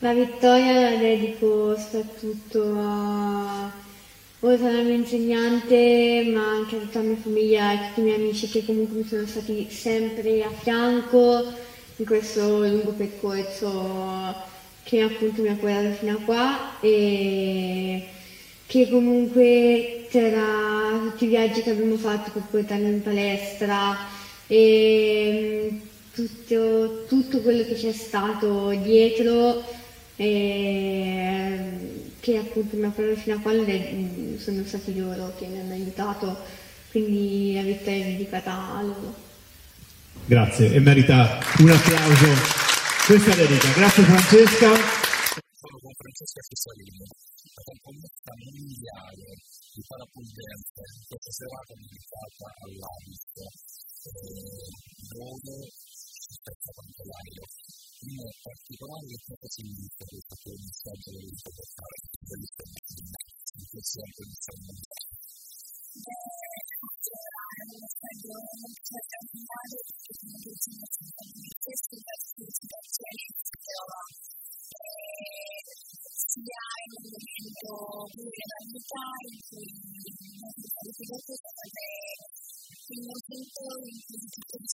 La 0.00 0.12
vittoria 0.12 0.90
la 0.90 0.96
dedico 0.96 1.76
soprattutto 1.78 2.74
a, 2.76 3.70
oltre 4.40 4.68
alla 4.68 4.82
mia 4.82 4.94
insegnante, 4.94 6.30
ma 6.34 6.50
anche 6.50 6.76
a 6.76 6.78
tutta 6.80 7.00
la 7.00 7.08
mia 7.08 7.16
famiglia 7.16 7.72
e 7.72 7.76
a 7.76 7.86
tutti 7.88 8.00
i 8.00 8.02
miei 8.04 8.16
amici 8.16 8.48
che 8.48 8.64
comunque 8.64 8.96
mi 8.96 9.06
sono 9.06 9.26
stati 9.26 9.66
sempre 9.70 10.42
a 10.42 10.50
fianco 10.50 11.44
in 11.96 12.06
questo 12.06 12.60
lungo 12.66 12.92
percorso 12.92 14.34
che 14.82 15.02
appunto 15.02 15.42
mi 15.42 15.48
ha 15.48 15.54
portato 15.54 15.92
fino 15.92 16.12
a 16.12 16.20
qua 16.24 16.80
e 16.80 18.08
che 18.70 18.88
comunque 18.88 20.06
tra 20.08 20.30
tutti 21.02 21.24
i 21.24 21.26
viaggi 21.26 21.60
che 21.60 21.70
abbiamo 21.70 21.96
fatto 21.96 22.30
per 22.30 22.42
portarmi 22.48 22.88
in 22.88 23.02
palestra 23.02 23.96
e 24.46 25.70
mm, 25.72 25.78
tutto, 26.14 27.04
tutto 27.08 27.40
quello 27.40 27.64
che 27.64 27.74
c'è 27.74 27.90
stato 27.90 28.70
dietro 28.80 29.64
e 30.14 31.58
che 32.20 32.36
appunto 32.36 32.76
mi 32.76 32.84
ha 32.84 32.90
portato 32.90 33.18
fino 33.18 33.34
a 33.34 33.38
qua 33.40 33.52
mm, 33.52 34.36
sono 34.36 34.62
stati 34.64 34.96
loro 34.96 35.32
che 35.36 35.46
mi 35.46 35.58
hanno 35.58 35.72
aiutato 35.72 36.38
quindi 36.92 37.54
la 37.54 37.62
vittoria 37.62 38.04
è 38.04 38.08
dedicata 38.10 38.52
a 38.52 38.82
loro. 38.82 39.14
Grazie 40.26 40.72
e 40.72 40.78
merita 40.78 41.40
un 41.58 41.70
applauso 41.70 42.28
questa 43.04 43.34
dedica. 43.34 43.68
Grazie 43.74 44.02
Francesca. 44.04 44.99
Con 46.20 46.28
Francesca 46.28 46.52
Cesarini, 46.52 47.00
la 47.00 47.64
campionessa 47.64 48.36
mondiale 48.36 49.40
di 49.72 49.80
parapuldenza, 49.88 50.84
questa 51.08 51.32
serata 51.32 51.72
dedicata 51.80 52.44
all'ABIS, 52.60 53.24
eh, 53.40 54.68
dove 55.16 55.64
si 55.64 56.36
spezza 56.36 56.76
tanto 56.76 57.00
l'aereo. 57.08 57.48
In 58.00 58.16
particolare 58.20 59.04
che 59.08 59.20
cosa 59.24 59.48
significa 59.48 60.04
questo 60.04 60.36
che 60.40 60.48
è 60.50 60.52
il 60.52 60.60
messaggio 60.60 61.08
che 61.08 61.20
volete 61.20 61.50
portare 61.56 61.96
bellissima 62.20 63.16
di 63.56 63.64
questo 63.70 64.00
anche 64.04 64.24
di 64.28 64.36
San 64.40 64.58
Mondiale? 64.60 65.08
in 68.10 68.30
un 68.30 68.36
momento 74.04 74.29
si 76.30 76.40
sta 76.40 76.64
riconoscendo 76.90 77.72
come 78.10 78.30
il 78.30 78.56
momento 79.80 80.12
in 80.80 80.92
cui 80.94 81.06
tutto 81.06 81.06
risale 81.06 82.30
allora 82.90 83.20
si 83.20 83.44
sta 83.46 83.62
veramente 83.70 84.69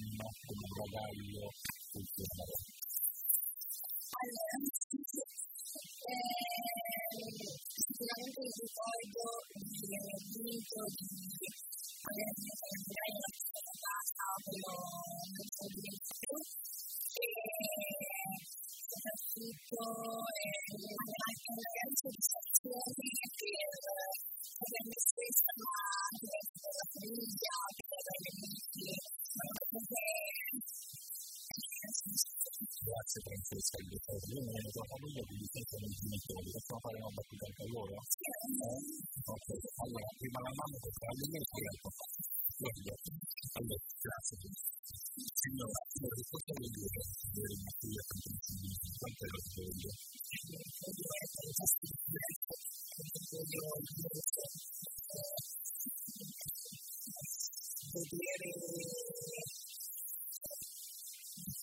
nella 0.00 0.30
tua 0.46 1.00
anima, 1.04 1.46
come 1.92 2.08
un 2.16 2.69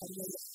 vedere 0.08 0.47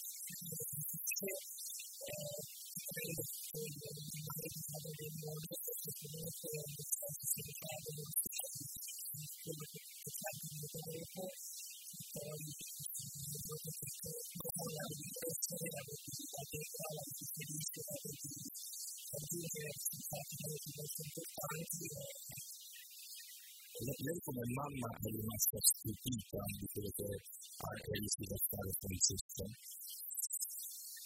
Lei 24.03 24.19
come 24.19 24.43
mamma 24.51 24.89
è 24.99 25.09
rimasta 25.15 25.59
stupita 25.63 26.43
di 26.59 26.67
quello 26.75 26.91
che 26.91 27.07
è 27.07 27.99
riuscito 28.03 28.35
a 28.35 28.43
fare 28.51 28.71
Francesco? 28.83 29.45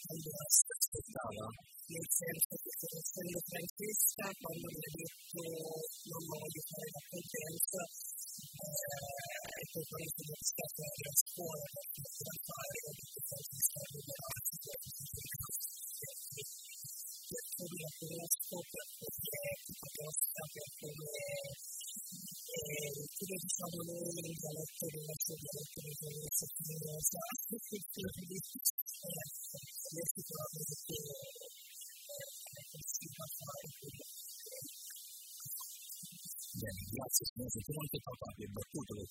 allora 0.07 0.45
si 0.47 0.65
aspettava, 0.71 1.45
nel 1.93 2.07
senso 2.07 2.53
che 2.57 2.71
conoscendo 2.79 3.37
Francesca, 3.43 4.25
quando 4.39 4.67
mi 4.71 4.81
ha 4.81 4.91
detto 4.97 5.41
non 6.07 6.23
voglio 6.25 6.61
fare 6.73 6.89
la 6.95 7.03
eh, 8.47 8.81
e 9.57 9.65
poi 9.67 9.83
quando 9.83 10.09
sono 10.17 10.41
stato 10.47 10.81
a 10.81 11.13
scuola, 11.21 11.65
perché 11.69 12.01
da 12.17 12.35
fare, 12.47 12.77
ho 12.81 12.93
detto 12.97 13.19
Francesca 13.27 13.77
è 13.77 13.93
liberato, 13.93 14.57
perché 14.57 14.97
la 17.27 17.91
conosco, 17.99 18.57
per 18.73 18.96
quindi 26.97 28.41
sicuramente 30.17 30.97
si 32.85 33.07
può 33.13 33.25
fare 33.37 33.69
Bene, 36.57 36.81
grazie 36.89 37.25
signore, 37.29 37.53
perché 37.53 37.69
anche 37.77 38.01
papà 38.01 38.33
vi 38.33 38.43
è 38.45 38.49
battuto 38.49 38.97
del 38.97 39.05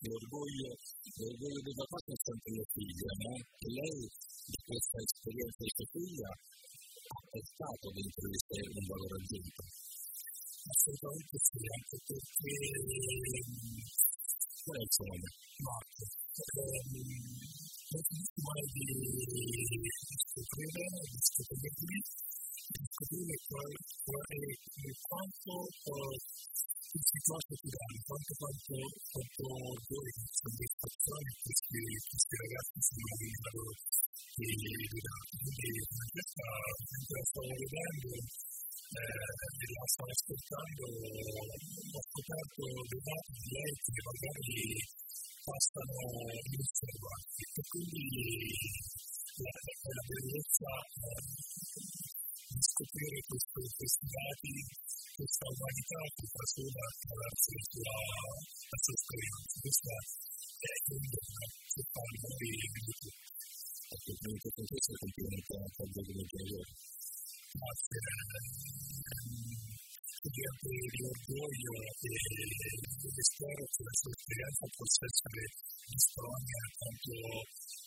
dare. 34.87 35.27
Quindi 35.37 35.71
questa, 36.15 36.47
mentre 36.87 37.19
stavo 37.27 37.53
vedendo, 37.57 38.09
eh, 38.17 39.27
la 39.67 39.87
stavo 39.91 40.11
ascoltando, 40.15 40.83
ho 40.87 42.03
scoperto 42.07 42.63
dei 42.87 43.03
dati 43.07 43.33
di 43.37 43.49
lei 43.51 43.73
che 43.83 44.01
magari 44.07 44.61
passano 45.47 45.99
inosservati 46.47 47.43
e 47.47 47.63
quindi 47.67 48.05
la, 49.37 49.53
la 49.53 50.05
bellezza 50.07 50.73
di 52.47 52.63
scoprire 52.63 53.19
questo, 53.27 53.59
questi 53.77 54.07
dati, 54.07 54.53
questa 55.19 55.47
umanità 55.51 56.01
che 56.15 56.27
sola 56.27 56.83
attraverso 56.87 57.49
la 57.53 57.65
sua, 57.67 57.97
la 58.67 58.79
sua 58.81 58.95
esperienza. 58.97 59.55
Questa 59.67 59.95
è 60.57 60.75
un 60.95 61.05
dono 61.11 61.43
che 61.75 61.83
fa 61.91 62.05
noi 62.17 63.36
Porque 63.87 64.11
el 64.11 64.19
médico 64.19 64.47
entonces 64.51 64.83
se 64.83 64.95
cumplieron 64.99 65.43
todas 65.47 65.71
las 65.79 65.91
de 65.95 66.15
lo 66.17 66.25
que 66.27 66.41
yo 66.43 66.59
hacía. 66.59 68.11
Mediante 70.27 70.71
el 70.75 71.07
orgullo, 71.07 71.73
el 71.87 72.51
descaro, 73.15 73.63
la 73.63 73.93
esperanza 74.11 74.65
por 74.75 74.89
ser 74.91 75.11
sobre 75.23 75.45
España, 75.87 76.61
tanto 76.83 77.15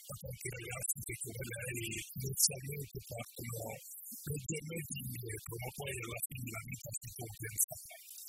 a 0.09 0.15
partir 0.23 0.51
de 0.55 0.63
la 0.63 0.77
arquitectura 0.79 1.57
y 1.69 1.89
no 1.99 2.29
sabía 2.39 2.79
que 2.79 3.01
tal 3.12 3.27
como 3.35 3.59
el 3.75 4.41
tema 4.47 4.75
de 4.79 5.35
cómo 5.51 5.67
puede 5.75 5.95
llevar 5.99 6.23
la 6.31 6.62
vida 6.63 6.89
se 6.95 7.09
compensa. 7.19 7.75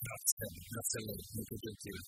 Gracias, 0.00 0.50
Grazie 0.74 0.98
a 0.98 1.06
los 1.06 1.22
que 1.46 1.56
te 1.60 1.70
quieren. 1.80 2.06